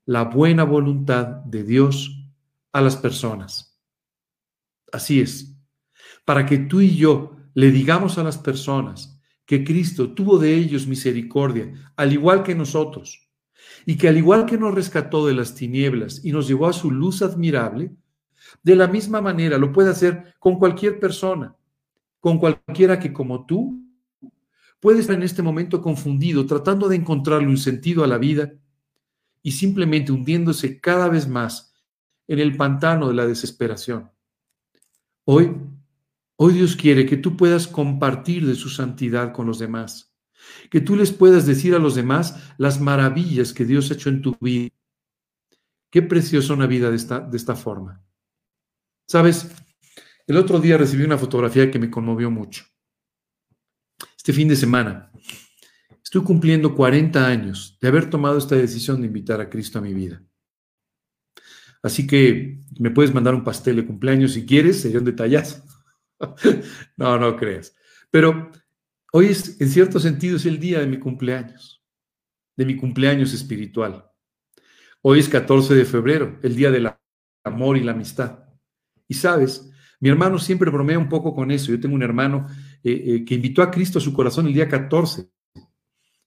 [0.07, 2.31] la buena voluntad de Dios
[2.71, 3.77] a las personas.
[4.93, 5.53] Así es,
[6.25, 10.87] para que tú y yo le digamos a las personas que Cristo tuvo de ellos
[10.87, 13.33] misericordia, al igual que nosotros,
[13.85, 16.89] y que al igual que nos rescató de las tinieblas y nos llevó a su
[16.89, 17.91] luz admirable,
[18.63, 21.57] de la misma manera lo puede hacer con cualquier persona,
[22.25, 23.87] con cualquiera que como tú
[24.81, 28.55] puede estar en este momento confundido, tratando de encontrarle un sentido a la vida
[29.43, 31.75] y simplemente hundiéndose cada vez más
[32.27, 34.11] en el pantano de la desesperación.
[35.27, 35.55] Hoy,
[36.37, 40.17] hoy Dios quiere que tú puedas compartir de su santidad con los demás
[40.71, 44.23] que tú les puedas decir a los demás las maravillas que Dios ha hecho en
[44.23, 44.71] tu vida.
[45.91, 48.03] Qué preciosa una vida de esta, de esta forma.
[49.07, 49.51] Sabes,
[50.27, 52.65] el otro día recibí una fotografía que me conmovió mucho.
[54.17, 55.13] Este fin de semana
[56.03, 59.93] estoy cumpliendo 40 años de haber tomado esta decisión de invitar a Cristo a mi
[59.93, 60.23] vida.
[61.83, 65.63] Así que me puedes mandar un pastel de cumpleaños si quieres, sería un detallazo.
[66.97, 67.75] no, no creas.
[68.11, 68.51] Pero
[69.17, 71.85] Hoy es, en cierto sentido, es el día de mi cumpleaños,
[72.57, 74.11] de mi cumpleaños espiritual.
[75.03, 76.91] Hoy es 14 de febrero, el día del
[77.45, 78.41] amor y la amistad.
[79.07, 79.71] Y sabes,
[80.01, 81.71] mi hermano siempre bromea un poco con eso.
[81.71, 82.47] Yo tengo un hermano
[82.83, 85.29] eh, eh, que invitó a Cristo a su corazón el día 14.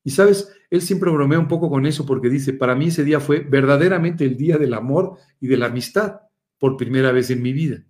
[0.04, 3.20] Y sabes, él siempre bromea un poco con eso porque dice, para mí ese día
[3.20, 6.22] fue verdaderamente el día del amor y de la amistad
[6.58, 7.84] por primera vez en mi vida.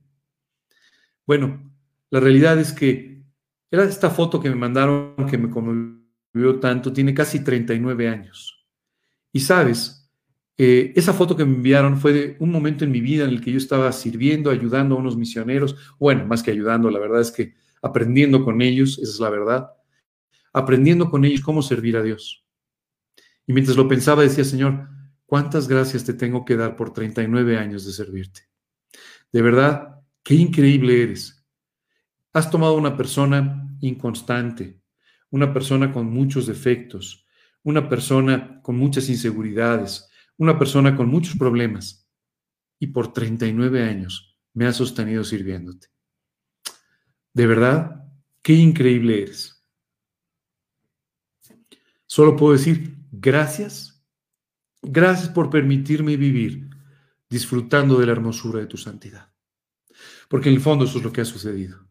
[1.26, 1.72] Bueno,
[2.10, 3.24] la realidad es que
[3.70, 8.66] era esta foto que me mandaron que me conmovió tanto, tiene casi 39 años.
[9.32, 10.07] Y sabes,
[10.58, 13.42] eh, esa foto que me enviaron fue de un momento en mi vida en el
[13.42, 15.76] que yo estaba sirviendo, ayudando a unos misioneros.
[16.00, 19.72] Bueno, más que ayudando, la verdad es que aprendiendo con ellos, esa es la verdad,
[20.54, 22.44] aprendiendo con ellos cómo servir a Dios.
[23.46, 24.90] Y mientras lo pensaba, decía, Señor,
[25.26, 28.42] ¿cuántas gracias te tengo que dar por 39 años de servirte?
[29.32, 31.46] De verdad, qué increíble eres.
[32.34, 34.82] Has tomado una persona inconstante,
[35.30, 37.26] una persona con muchos defectos,
[37.64, 40.07] una persona con muchas inseguridades,
[40.38, 42.08] una persona con muchos problemas,
[42.80, 45.88] y por 39 años me has sostenido sirviéndote.
[47.34, 48.06] De verdad,
[48.42, 49.64] qué increíble eres.
[52.06, 54.04] Solo puedo decir gracias,
[54.82, 56.70] gracias por permitirme vivir
[57.30, 59.32] disfrutando de la hermosura de tu santidad.
[60.30, 61.86] Porque en el fondo eso es lo que ha sucedido.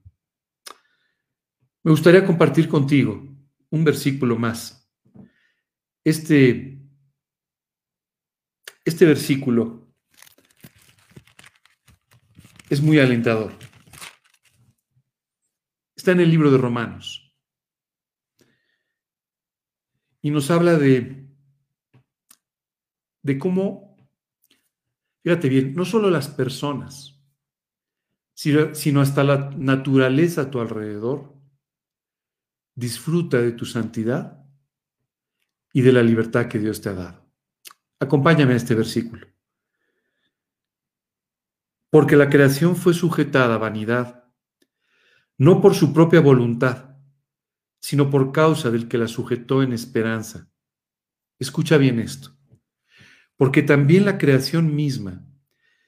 [1.82, 3.22] Me gustaría compartir contigo
[3.70, 4.90] un versículo más.
[6.02, 6.75] Este,
[8.86, 9.84] este versículo
[12.70, 13.52] es muy alentador.
[15.96, 17.34] Está en el libro de Romanos.
[20.22, 21.28] Y nos habla de,
[23.22, 23.96] de cómo,
[25.22, 27.20] fíjate bien, no solo las personas,
[28.34, 31.34] sino hasta la naturaleza a tu alrededor.
[32.76, 34.44] Disfruta de tu santidad
[35.72, 37.25] y de la libertad que Dios te ha dado.
[37.98, 39.26] Acompáñame a este versículo.
[41.90, 44.24] Porque la creación fue sujetada a vanidad,
[45.38, 46.96] no por su propia voluntad,
[47.80, 50.50] sino por causa del que la sujetó en esperanza.
[51.38, 52.36] Escucha bien esto.
[53.36, 55.26] Porque también la creación misma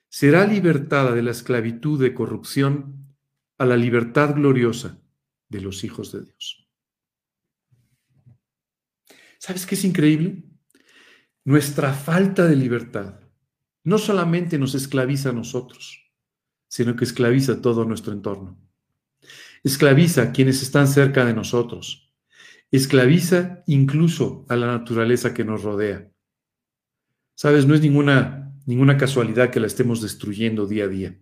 [0.09, 3.17] será libertada de la esclavitud de corrupción
[3.59, 5.03] a la libertad gloriosa
[5.49, 6.69] de los hijos de Dios.
[9.39, 10.48] ¿Sabes qué es increíble?
[11.49, 13.21] Nuestra falta de libertad
[13.83, 16.13] no solamente nos esclaviza a nosotros,
[16.69, 18.61] sino que esclaviza todo nuestro entorno.
[19.65, 22.13] Esclaviza a quienes están cerca de nosotros.
[22.71, 26.13] Esclaviza incluso a la naturaleza que nos rodea.
[27.35, 31.19] Sabes, no es ninguna, ninguna casualidad que la estemos destruyendo día a día.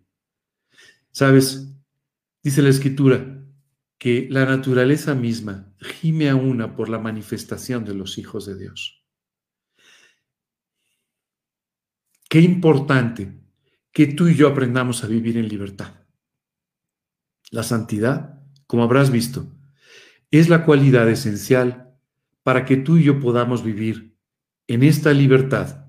[1.13, 1.73] Sabes,
[2.43, 3.47] dice la escritura
[3.97, 8.96] que la naturaleza misma gime a una por la manifestación de los hijos de Dios.
[12.29, 13.33] Qué importante
[13.93, 15.95] que tú y yo aprendamos a vivir en libertad.
[17.51, 19.53] La santidad, como habrás visto,
[20.31, 21.95] es la cualidad esencial
[22.43, 24.17] para que tú y yo podamos vivir
[24.67, 25.87] en esta libertad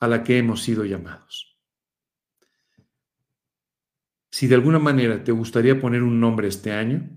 [0.00, 1.58] a la que hemos sido llamados.
[4.30, 7.08] Si de alguna manera te gustaría poner un nombre este año,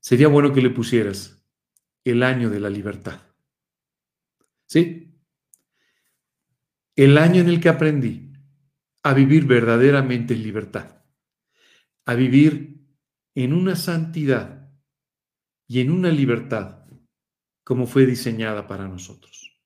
[0.00, 1.44] sería bueno que le pusieras
[2.04, 3.20] el año de la libertad.
[4.66, 5.09] ¿Sí?
[6.96, 8.32] El año en el que aprendí
[9.02, 11.02] a vivir verdaderamente en libertad,
[12.04, 12.86] a vivir
[13.34, 14.70] en una santidad
[15.66, 16.80] y en una libertad
[17.70, 19.60] como fue diseñada para nosotros.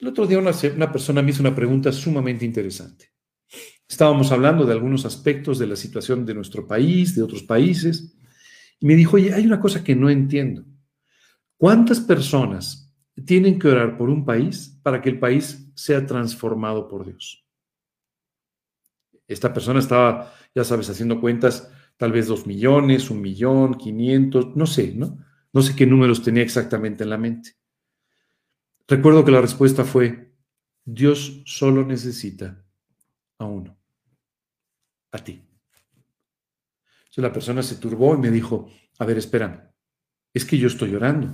[0.00, 3.12] El otro día una, persona me hizo una pregunta sumamente interesante.
[3.88, 8.16] Estábamos hablando de algunos aspectos de la situación de nuestro país, de otros países,
[8.80, 10.64] y me dijo, oye, hay una cosa que no entiendo.
[11.56, 12.92] ¿Cuántas personas
[13.26, 17.44] tienen que orar por un país para que el país sea transformado por Dios.
[19.26, 24.66] Esta persona estaba, ya sabes, haciendo cuentas, tal vez dos millones, un millón, quinientos, no
[24.66, 25.18] sé, ¿no?
[25.52, 27.56] No sé qué números tenía exactamente en la mente.
[28.86, 30.34] Recuerdo que la respuesta fue,
[30.84, 32.64] Dios solo necesita
[33.38, 33.78] a uno,
[35.12, 35.44] a ti.
[36.98, 38.68] Entonces la persona se turbó y me dijo,
[38.98, 39.60] a ver, espérame,
[40.34, 41.28] es que yo estoy orando,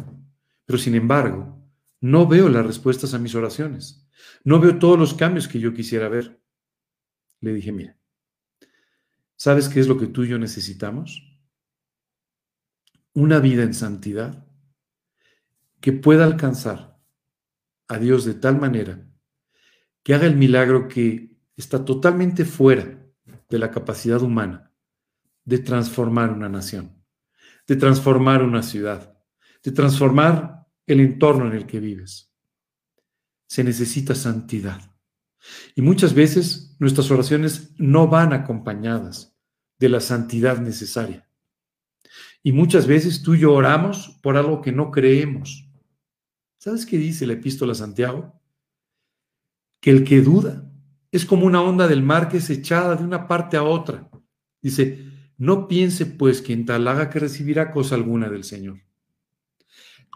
[0.65, 1.57] pero sin embargo,
[2.01, 4.06] no veo las respuestas a mis oraciones.
[4.45, 6.41] No veo todos los cambios que yo quisiera ver.
[7.41, 7.99] Le dije, mira,
[9.37, 11.23] ¿sabes qué es lo que tú y yo necesitamos?
[13.13, 14.47] Una vida en santidad
[15.81, 16.99] que pueda alcanzar
[17.89, 19.07] a Dios de tal manera
[20.03, 23.05] que haga el milagro que está totalmente fuera
[23.49, 24.73] de la capacidad humana
[25.45, 27.05] de transformar una nación,
[27.67, 29.19] de transformar una ciudad,
[29.63, 32.36] de transformar el entorno en el que vives
[33.47, 34.97] se necesita santidad.
[35.75, 39.37] Y muchas veces nuestras oraciones no van acompañadas
[39.79, 41.29] de la santidad necesaria.
[42.43, 45.69] Y muchas veces tú y yo oramos por algo que no creemos.
[46.59, 48.41] ¿Sabes qué dice la epístola a Santiago?
[49.81, 50.71] Que el que duda
[51.13, 54.09] es como una onda del mar que es echada de una parte a otra.
[54.61, 55.07] Dice,
[55.39, 58.81] no piense pues que en tal haga que recibirá cosa alguna del Señor.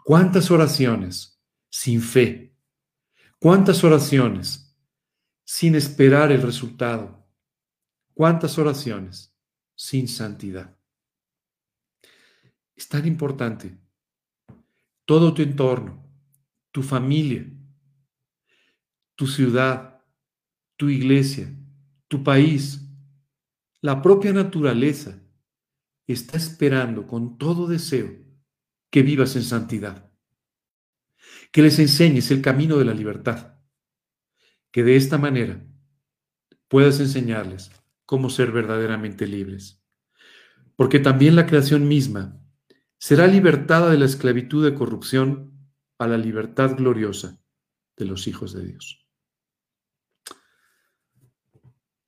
[0.04, 2.49] ¿Cuántas oraciones sin fe
[3.42, 4.78] ¿Cuántas oraciones
[5.46, 7.26] sin esperar el resultado?
[8.12, 9.34] ¿Cuántas oraciones
[9.74, 10.78] sin santidad?
[12.76, 13.80] Es tan importante.
[15.06, 16.04] Todo tu entorno,
[16.70, 17.50] tu familia,
[19.16, 20.04] tu ciudad,
[20.76, 21.50] tu iglesia,
[22.08, 22.86] tu país,
[23.80, 25.18] la propia naturaleza
[26.06, 28.18] está esperando con todo deseo
[28.90, 30.09] que vivas en santidad
[31.50, 33.58] que les enseñes el camino de la libertad,
[34.70, 35.64] que de esta manera
[36.68, 37.70] puedas enseñarles
[38.06, 39.82] cómo ser verdaderamente libres.
[40.76, 42.40] Porque también la creación misma
[42.98, 45.50] será libertada de la esclavitud de corrupción
[45.98, 47.42] a la libertad gloriosa
[47.96, 49.06] de los hijos de Dios.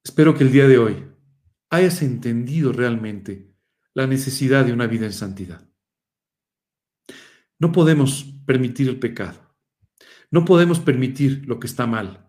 [0.05, 1.07] Espero que el día de hoy
[1.70, 3.55] hayas entendido realmente
[3.95, 5.71] la necesidad de una vida en santidad.
[7.62, 9.38] No podemos permitir el pecado.
[10.32, 12.28] No podemos permitir lo que está mal.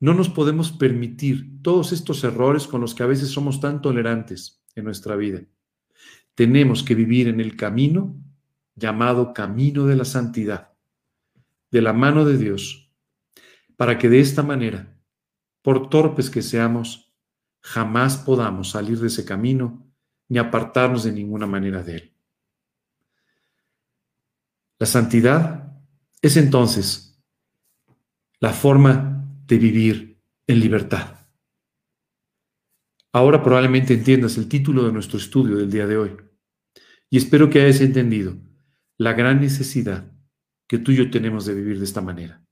[0.00, 4.62] No nos podemos permitir todos estos errores con los que a veces somos tan tolerantes
[4.74, 5.40] en nuestra vida.
[6.34, 8.22] Tenemos que vivir en el camino
[8.74, 10.74] llamado camino de la santidad,
[11.70, 12.92] de la mano de Dios,
[13.78, 15.00] para que de esta manera,
[15.62, 17.14] por torpes que seamos,
[17.62, 19.90] jamás podamos salir de ese camino
[20.28, 22.15] ni apartarnos de ninguna manera de él.
[24.78, 25.72] La santidad
[26.20, 27.24] es entonces
[28.40, 31.16] la forma de vivir en libertad.
[33.12, 36.16] Ahora probablemente entiendas el título de nuestro estudio del día de hoy
[37.08, 38.36] y espero que hayas entendido
[38.98, 40.12] la gran necesidad
[40.68, 42.44] que tú y yo tenemos de vivir de esta manera.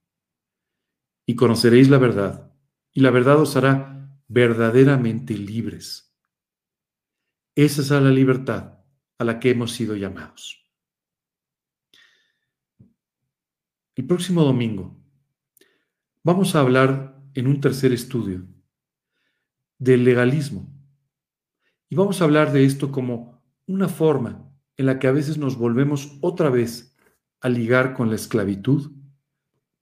[1.27, 2.51] Y conoceréis la verdad
[2.91, 6.15] y la verdad os hará verdaderamente libres.
[7.55, 8.79] Esa es la libertad
[9.19, 10.64] a la que hemos sido llamados.
[13.95, 14.93] El próximo domingo
[16.21, 18.45] vamos a hablar en un tercer estudio
[19.77, 20.69] del legalismo.
[21.87, 25.57] Y vamos a hablar de esto como una forma en la que a veces nos
[25.57, 26.93] volvemos otra vez
[27.39, 28.91] a ligar con la esclavitud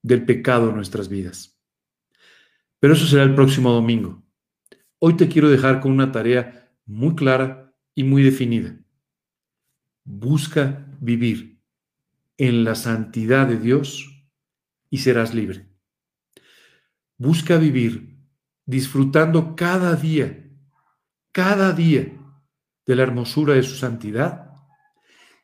[0.04, 1.60] del pecado en nuestras vidas.
[2.80, 4.24] Pero eso será el próximo domingo.
[5.00, 8.78] Hoy te quiero dejar con una tarea muy clara y muy definida.
[10.04, 11.53] Busca vivir
[12.48, 14.28] en la santidad de Dios
[14.90, 15.70] y serás libre.
[17.18, 18.18] Busca vivir
[18.66, 20.50] disfrutando cada día,
[21.32, 22.12] cada día
[22.86, 24.52] de la hermosura de su santidad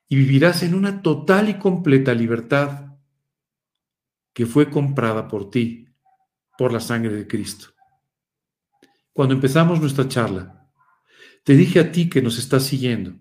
[0.10, 2.98] y vivirás en una total y completa libertad
[4.34, 5.88] que fue comprada por ti,
[6.58, 7.68] por la sangre de Cristo.
[9.14, 10.70] Cuando empezamos nuestra charla,
[11.46, 13.16] te dije a ti que nos estás siguiendo,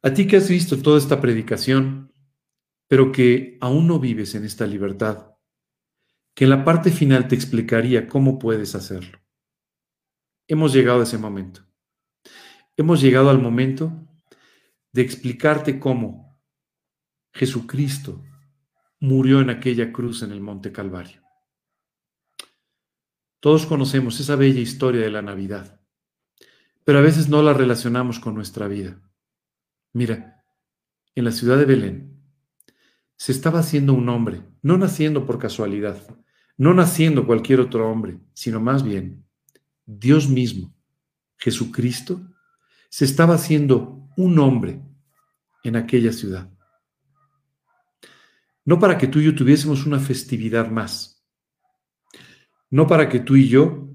[0.00, 2.09] a ti que has visto toda esta predicación,
[2.90, 5.36] pero que aún no vives en esta libertad,
[6.34, 9.20] que en la parte final te explicaría cómo puedes hacerlo.
[10.48, 11.64] Hemos llegado a ese momento.
[12.76, 13.92] Hemos llegado al momento
[14.90, 16.42] de explicarte cómo
[17.32, 18.24] Jesucristo
[18.98, 21.22] murió en aquella cruz en el Monte Calvario.
[23.38, 25.80] Todos conocemos esa bella historia de la Navidad,
[26.82, 29.00] pero a veces no la relacionamos con nuestra vida.
[29.92, 30.42] Mira,
[31.14, 32.19] en la ciudad de Belén
[33.20, 36.02] se estaba haciendo un hombre, no naciendo por casualidad,
[36.56, 39.26] no naciendo cualquier otro hombre, sino más bien
[39.84, 40.74] Dios mismo,
[41.36, 42.22] Jesucristo,
[42.88, 44.80] se estaba haciendo un hombre
[45.64, 46.50] en aquella ciudad.
[48.64, 51.22] No para que tú y yo tuviésemos una festividad más,
[52.70, 53.86] no para que tú y yo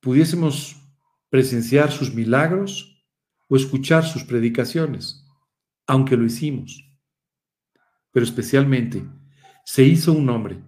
[0.00, 0.90] pudiésemos
[1.28, 3.04] presenciar sus milagros
[3.46, 5.28] o escuchar sus predicaciones,
[5.86, 6.89] aunque lo hicimos,
[8.12, 9.04] pero especialmente
[9.64, 10.62] se hizo un hombre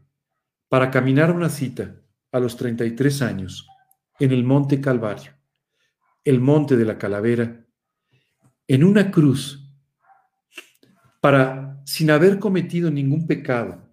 [0.68, 1.96] para caminar una cita
[2.30, 3.66] a los 33 años
[4.18, 5.32] en el monte Calvario,
[6.24, 7.66] el monte de la calavera,
[8.66, 9.58] en una cruz,
[11.20, 13.90] para, sin haber cometido ningún pecado,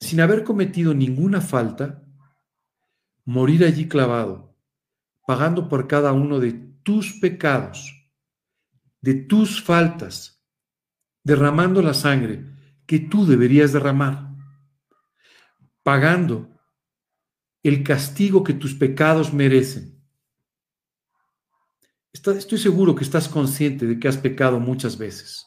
[0.00, 2.02] sin haber cometido ninguna falta,
[3.24, 4.56] morir allí clavado,
[5.26, 6.52] pagando por cada uno de
[6.82, 7.92] tus pecados,
[9.00, 10.42] de tus faltas,
[11.22, 12.49] derramando la sangre
[12.90, 14.34] que tú deberías derramar,
[15.84, 16.50] pagando
[17.62, 20.02] el castigo que tus pecados merecen.
[22.12, 25.46] Estoy seguro que estás consciente de que has pecado muchas veces.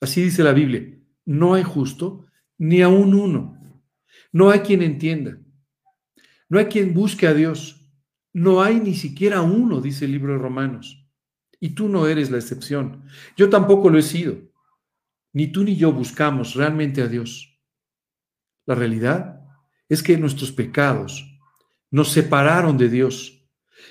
[0.00, 0.96] Así dice la Biblia.
[1.24, 3.60] No hay justo ni aún uno.
[4.30, 5.40] No hay quien entienda.
[6.48, 7.84] No hay quien busque a Dios.
[8.32, 11.04] No hay ni siquiera uno, dice el libro de Romanos.
[11.58, 13.02] Y tú no eres la excepción.
[13.36, 14.49] Yo tampoco lo he sido.
[15.32, 17.58] Ni tú ni yo buscamos realmente a Dios.
[18.66, 19.40] La realidad
[19.88, 21.26] es que nuestros pecados
[21.90, 23.48] nos separaron de Dios,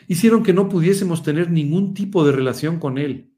[0.07, 3.33] hicieron que no pudiésemos tener ningún tipo de relación con Él.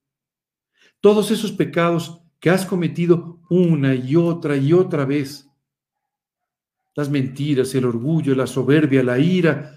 [1.00, 5.48] Todos esos pecados que has cometido una y otra y otra vez,
[6.96, 9.76] las mentiras, el orgullo, la soberbia, la ira,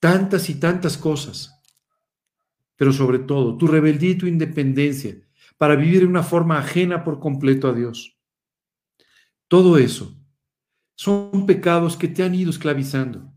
[0.00, 1.54] tantas y tantas cosas,
[2.76, 5.16] pero sobre todo tu rebeldía y tu independencia
[5.62, 8.18] para vivir de una forma ajena por completo a Dios.
[9.46, 10.18] Todo eso
[10.96, 13.32] son pecados que te han ido esclavizando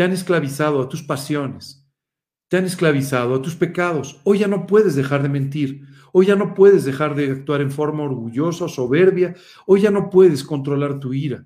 [0.00, 1.86] te han esclavizado a tus pasiones,
[2.48, 4.18] te han esclavizado a tus pecados.
[4.24, 7.70] Hoy ya no puedes dejar de mentir, hoy ya no puedes dejar de actuar en
[7.70, 9.34] forma orgullosa, soberbia,
[9.66, 11.44] hoy ya no puedes controlar tu ira.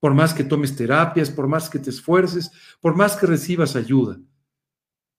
[0.00, 2.50] Por más que tomes terapias, por más que te esfuerces,
[2.80, 4.18] por más que recibas ayuda,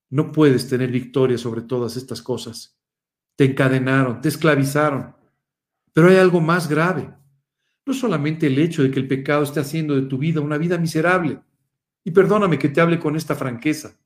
[0.09, 2.80] no puedes tener victoria sobre todas estas cosas.
[3.35, 5.15] Te encadenaron, te esclavizaron.
[5.93, 7.13] Pero hay algo más grave.
[7.85, 10.77] No solamente el hecho de que el pecado esté haciendo de tu vida una vida
[10.77, 11.41] miserable,
[12.03, 13.97] y perdóname que te hable con esta franqueza,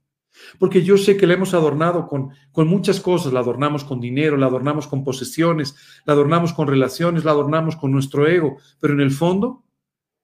[0.60, 4.38] porque yo sé que la hemos adornado con, con muchas cosas, la adornamos con dinero,
[4.38, 9.02] la adornamos con posesiones, la adornamos con relaciones, la adornamos con nuestro ego, pero en
[9.02, 9.64] el fondo,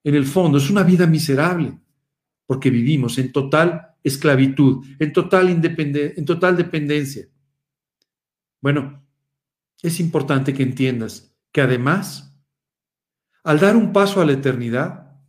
[0.04, 1.78] en el fondo es una vida miserable,
[2.46, 7.26] porque vivimos en total esclavitud, en total, en total dependencia.
[8.62, 9.04] Bueno,
[9.82, 12.40] es importante que entiendas que además,
[13.42, 15.20] al dar un paso a la eternidad,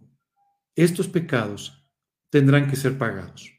[0.76, 1.84] estos pecados
[2.30, 3.52] tendrán que ser pagados.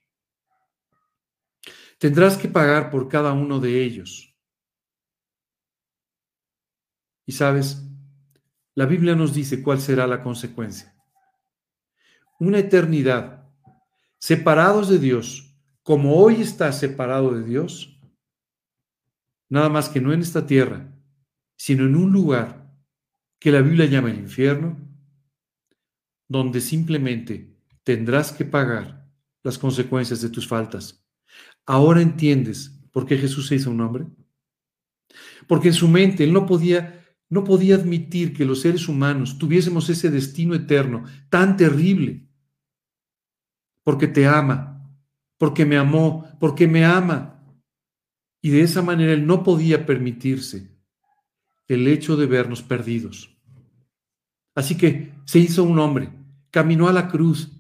[1.99, 4.37] Tendrás que pagar por cada uno de ellos.
[7.27, 7.83] Y sabes,
[8.75, 10.95] la Biblia nos dice cuál será la consecuencia.
[12.39, 13.49] Una eternidad
[14.19, 17.94] separados de Dios, como hoy estás separado de Dios,
[19.49, 20.93] nada más que no en esta tierra,
[21.57, 22.73] sino en un lugar
[23.39, 24.79] que la Biblia llama el infierno,
[26.29, 29.07] donde simplemente tendrás que pagar
[29.43, 31.05] las consecuencias de tus faltas.
[31.67, 34.07] Ahora entiendes por qué Jesús se hizo un hombre.
[35.47, 39.89] Porque en su mente él no podía no podía admitir que los seres humanos tuviésemos
[39.91, 42.29] ese destino eterno tan terrible.
[43.83, 44.89] Porque te ama,
[45.37, 47.34] porque me amó, porque me ama.
[48.45, 50.69] Y de esa manera él no podía permitirse
[51.67, 53.35] el hecho de vernos perdidos.
[54.55, 56.13] Así que se hizo un hombre,
[56.51, 57.51] caminó a la cruz,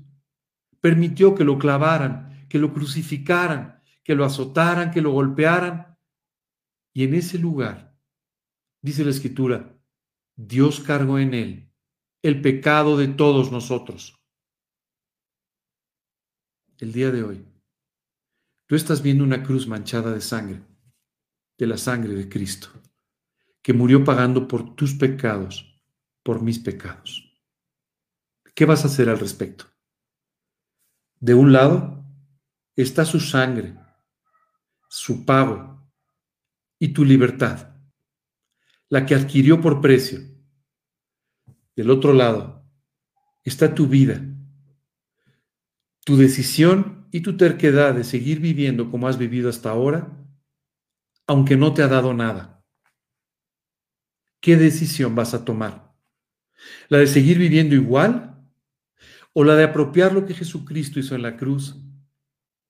[0.82, 5.96] permitió que lo clavaran, que lo crucificaran, que lo azotaran, que lo golpearan.
[6.92, 7.98] Y en ese lugar
[8.82, 9.80] dice la escritura,
[10.36, 11.72] Dios cargó en él
[12.20, 14.22] el pecado de todos nosotros.
[16.76, 17.46] El día de hoy,
[18.66, 20.73] tú estás viendo una cruz manchada de sangre,
[21.58, 22.68] de la sangre de Cristo,
[23.62, 25.80] que murió pagando por tus pecados,
[26.22, 27.32] por mis pecados.
[28.54, 29.66] ¿Qué vas a hacer al respecto?
[31.20, 32.04] De un lado
[32.76, 33.76] está su sangre,
[34.88, 35.90] su pago
[36.78, 37.74] y tu libertad
[38.94, 40.20] la que adquirió por precio.
[41.74, 42.64] Del otro lado
[43.42, 44.24] está tu vida,
[46.04, 50.16] tu decisión y tu terquedad de seguir viviendo como has vivido hasta ahora,
[51.26, 52.64] aunque no te ha dado nada.
[54.40, 55.94] ¿Qué decisión vas a tomar?
[56.88, 58.44] ¿La de seguir viviendo igual?
[59.32, 61.76] ¿O la de apropiar lo que Jesucristo hizo en la cruz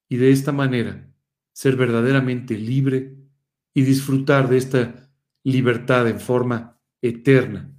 [0.09, 1.13] y de esta manera
[1.53, 3.17] ser verdaderamente libre
[3.75, 5.11] y disfrutar de esta
[5.43, 7.71] libertad en forma eterna,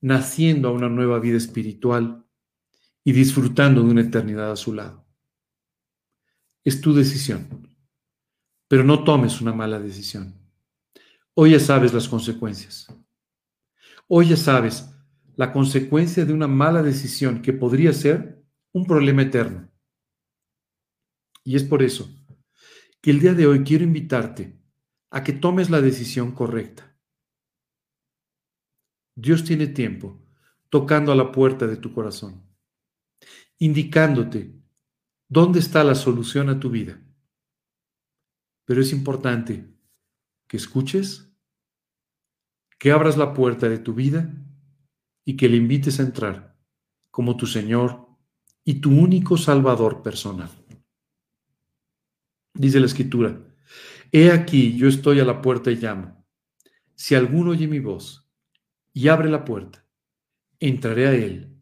[0.00, 2.24] naciendo a una nueva vida espiritual
[3.02, 5.06] y disfrutando de una eternidad a su lado.
[6.62, 7.69] Es tu decisión,
[8.70, 10.32] pero no tomes una mala decisión.
[11.34, 12.86] Hoy ya sabes las consecuencias.
[14.06, 14.88] Hoy ya sabes
[15.34, 19.68] la consecuencia de una mala decisión que podría ser un problema eterno.
[21.42, 22.08] Y es por eso
[23.00, 24.56] que el día de hoy quiero invitarte
[25.10, 26.90] a que tomes la decisión correcta
[29.16, 30.22] Dios tiene tiempo
[30.68, 32.46] tocando a la puerta de tu corazón,
[33.58, 34.54] indicándote
[35.28, 37.02] dónde está la solución a tu vida.
[38.70, 39.68] Pero es importante
[40.46, 41.28] que escuches,
[42.78, 44.32] que abras la puerta de tu vida
[45.24, 46.56] y que le invites a entrar
[47.10, 48.06] como tu Señor
[48.64, 50.50] y tu único Salvador personal.
[52.54, 53.44] Dice la Escritura,
[54.12, 56.24] He aquí, yo estoy a la puerta y llamo.
[56.94, 58.30] Si alguno oye mi voz
[58.92, 59.84] y abre la puerta.
[60.60, 61.60] Entraré a Él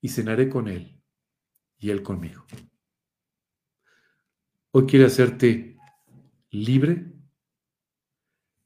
[0.00, 0.98] y cenaré con Él
[1.76, 2.46] y Él conmigo.
[4.70, 5.77] Hoy quiere hacerte
[6.50, 7.12] libre,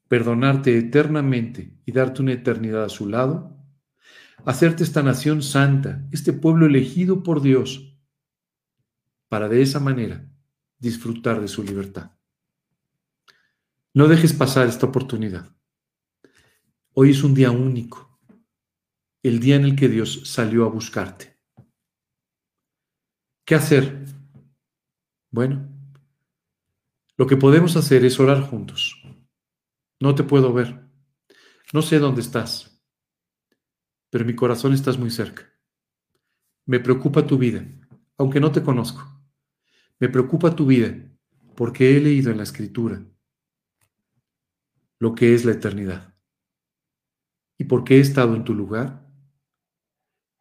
[0.08, 3.58] perdonarte eternamente y darte una eternidad a su lado,
[4.44, 7.98] hacerte esta nación santa, este pueblo elegido por Dios,
[9.28, 10.30] para de esa manera
[10.78, 12.12] disfrutar de su libertad.
[13.94, 15.56] No dejes pasar esta oportunidad.
[16.92, 18.20] Hoy es un día único,
[19.22, 21.38] el día en el que Dios salió a buscarte.
[23.46, 24.04] ¿Qué hacer?
[25.30, 25.71] Bueno,
[27.16, 29.02] lo que podemos hacer es orar juntos.
[30.00, 30.88] No te puedo ver,
[31.72, 32.82] no sé dónde estás,
[34.10, 35.50] pero mi corazón estás muy cerca.
[36.66, 37.66] Me preocupa tu vida,
[38.18, 39.02] aunque no te conozco.
[39.98, 40.94] Me preocupa tu vida
[41.56, 43.04] porque he leído en la escritura
[44.98, 46.14] lo que es la eternidad
[47.58, 49.08] y porque he estado en tu lugar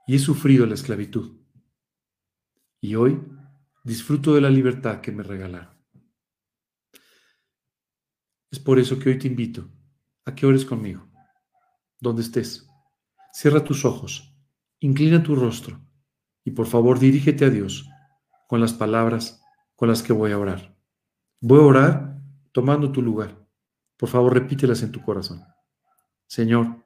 [0.07, 1.39] y he sufrido la esclavitud.
[2.81, 3.19] Y hoy
[3.83, 5.80] disfruto de la libertad que me regalaron.
[8.51, 9.67] Es por eso que hoy te invito
[10.25, 11.07] a que ores conmigo,
[11.99, 12.67] donde estés.
[13.33, 14.35] Cierra tus ojos,
[14.79, 15.79] inclina tu rostro
[16.43, 17.89] y por favor dirígete a Dios
[18.47, 19.41] con las palabras
[19.75, 20.77] con las que voy a orar.
[21.39, 22.21] Voy a orar
[22.51, 23.43] tomando tu lugar.
[23.97, 25.43] Por favor, repítelas en tu corazón.
[26.27, 26.81] Señor,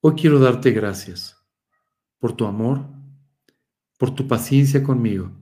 [0.00, 1.36] Hoy quiero darte gracias
[2.20, 2.86] por tu amor,
[3.98, 5.32] por tu paciencia conmigo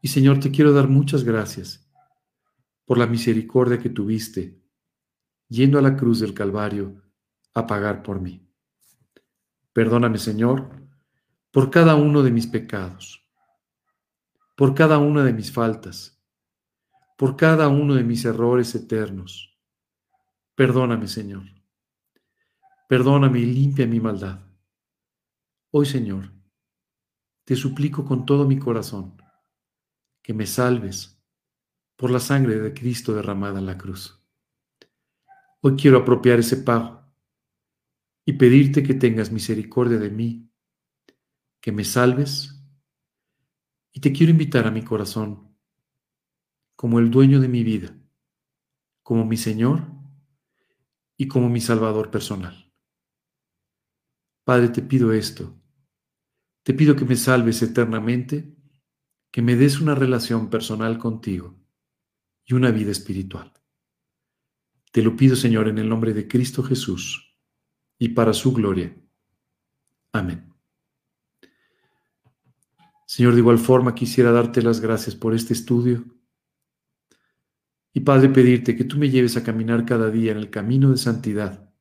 [0.00, 1.86] Y Señor, te quiero dar muchas gracias
[2.90, 4.60] por la misericordia que tuviste
[5.46, 7.00] yendo a la cruz del Calvario
[7.54, 8.44] a pagar por mí.
[9.72, 10.68] Perdóname, Señor,
[11.52, 13.24] por cada uno de mis pecados,
[14.56, 16.20] por cada una de mis faltas,
[17.16, 19.56] por cada uno de mis errores eternos.
[20.56, 21.44] Perdóname, Señor.
[22.88, 24.40] Perdóname y limpia mi maldad.
[25.70, 26.32] Hoy, Señor,
[27.44, 29.16] te suplico con todo mi corazón
[30.20, 31.19] que me salves
[32.00, 34.18] por la sangre de Cristo derramada en la cruz.
[35.60, 37.04] Hoy quiero apropiar ese pago
[38.24, 40.50] y pedirte que tengas misericordia de mí,
[41.60, 42.58] que me salves
[43.92, 45.54] y te quiero invitar a mi corazón
[46.74, 47.94] como el dueño de mi vida,
[49.02, 49.86] como mi Señor
[51.18, 52.72] y como mi Salvador personal.
[54.42, 55.54] Padre, te pido esto.
[56.62, 58.56] Te pido que me salves eternamente,
[59.30, 61.59] que me des una relación personal contigo
[62.50, 63.52] y una vida espiritual.
[64.90, 67.38] Te lo pido, Señor, en el nombre de Cristo Jesús
[67.96, 68.96] y para su gloria.
[70.12, 70.52] Amén.
[73.06, 76.04] Señor, de igual forma quisiera darte las gracias por este estudio.
[77.92, 80.96] Y Padre, pedirte que tú me lleves a caminar cada día en el camino de
[80.96, 81.72] santidad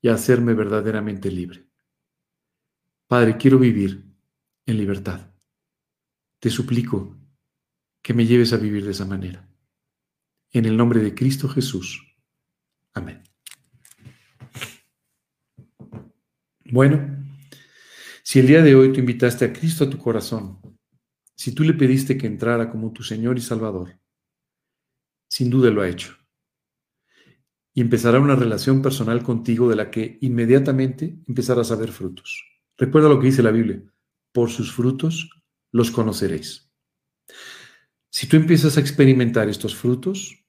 [0.00, 1.68] y a hacerme verdaderamente libre.
[3.08, 4.04] Padre, quiero vivir
[4.64, 5.32] en libertad.
[6.38, 7.16] Te suplico
[8.00, 9.48] que me lleves a vivir de esa manera.
[10.52, 12.02] En el nombre de Cristo Jesús.
[12.94, 13.22] Amén.
[16.70, 17.24] Bueno,
[18.22, 20.60] si el día de hoy tú invitaste a Cristo a tu corazón,
[21.34, 23.98] si tú le pediste que entrara como tu Señor y Salvador,
[25.30, 26.16] sin duda lo ha hecho.
[27.72, 32.44] Y empezará una relación personal contigo de la que inmediatamente empezarás a ver frutos.
[32.76, 33.82] Recuerda lo que dice la Biblia,
[34.32, 35.30] por sus frutos
[35.72, 36.70] los conoceréis.
[38.10, 40.44] Si tú empiezas a experimentar estos frutos,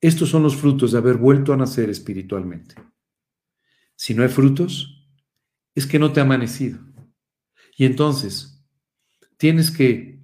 [0.00, 2.74] estos son los frutos de haber vuelto a nacer espiritualmente.
[3.96, 5.06] Si no hay frutos,
[5.74, 6.80] es que no te ha amanecido.
[7.76, 8.64] Y entonces,
[9.36, 10.22] tienes que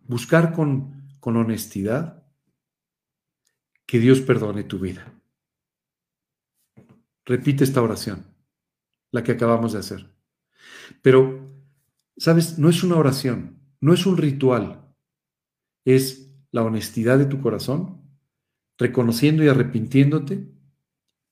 [0.00, 2.26] buscar con, con honestidad
[3.86, 5.12] que Dios perdone tu vida.
[7.24, 8.26] Repite esta oración,
[9.12, 10.12] la que acabamos de hacer.
[11.00, 11.48] Pero,
[12.16, 12.58] ¿sabes?
[12.58, 14.81] No es una oración, no es un ritual,
[15.84, 18.02] es la honestidad de tu corazón
[18.78, 20.48] reconociendo y arrepintiéndote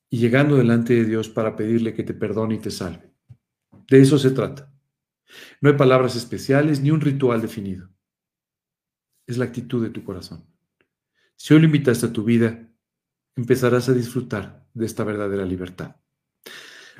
[0.09, 3.11] y llegando delante de Dios para pedirle que te perdone y te salve.
[3.89, 4.71] De eso se trata.
[5.59, 7.89] No hay palabras especiales ni un ritual definido.
[9.25, 10.45] Es la actitud de tu corazón.
[11.35, 12.69] Si hoy lo invitaste a tu vida,
[13.35, 15.95] empezarás a disfrutar de esta verdadera libertad.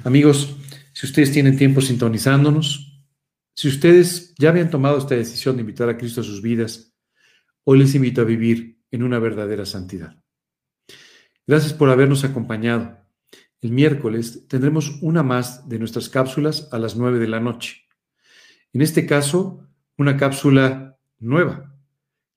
[0.03, 0.55] Amigos,
[0.93, 3.05] si ustedes tienen tiempo sintonizándonos,
[3.55, 6.90] si ustedes ya habían tomado esta decisión de invitar a Cristo a sus vidas,
[7.63, 10.21] hoy les invito a vivir en una verdadera santidad.
[11.47, 12.97] Gracias por habernos acompañado.
[13.61, 17.83] El miércoles tendremos una más de nuestras cápsulas a las 9 de la noche.
[18.73, 21.75] En este caso, una cápsula nueva.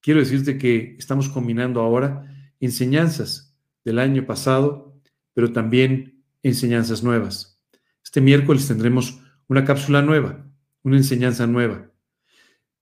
[0.00, 5.00] Quiero decirte que estamos combinando ahora enseñanzas del año pasado,
[5.32, 7.58] pero también enseñanzas nuevas.
[8.02, 10.46] Este miércoles tendremos una cápsula nueva,
[10.82, 11.90] una enseñanza nueva.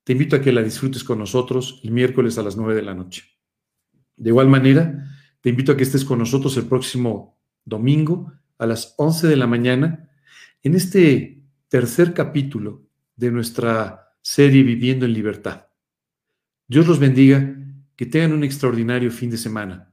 [0.05, 2.95] Te invito a que la disfrutes con nosotros el miércoles a las 9 de la
[2.95, 3.25] noche.
[4.17, 5.05] De igual manera,
[5.41, 9.47] te invito a que estés con nosotros el próximo domingo a las 11 de la
[9.47, 10.11] mañana
[10.63, 12.87] en este tercer capítulo
[13.17, 15.67] de nuestra serie Viviendo en Libertad.
[16.67, 17.57] Dios los bendiga,
[17.97, 19.92] que tengan un extraordinario fin de semana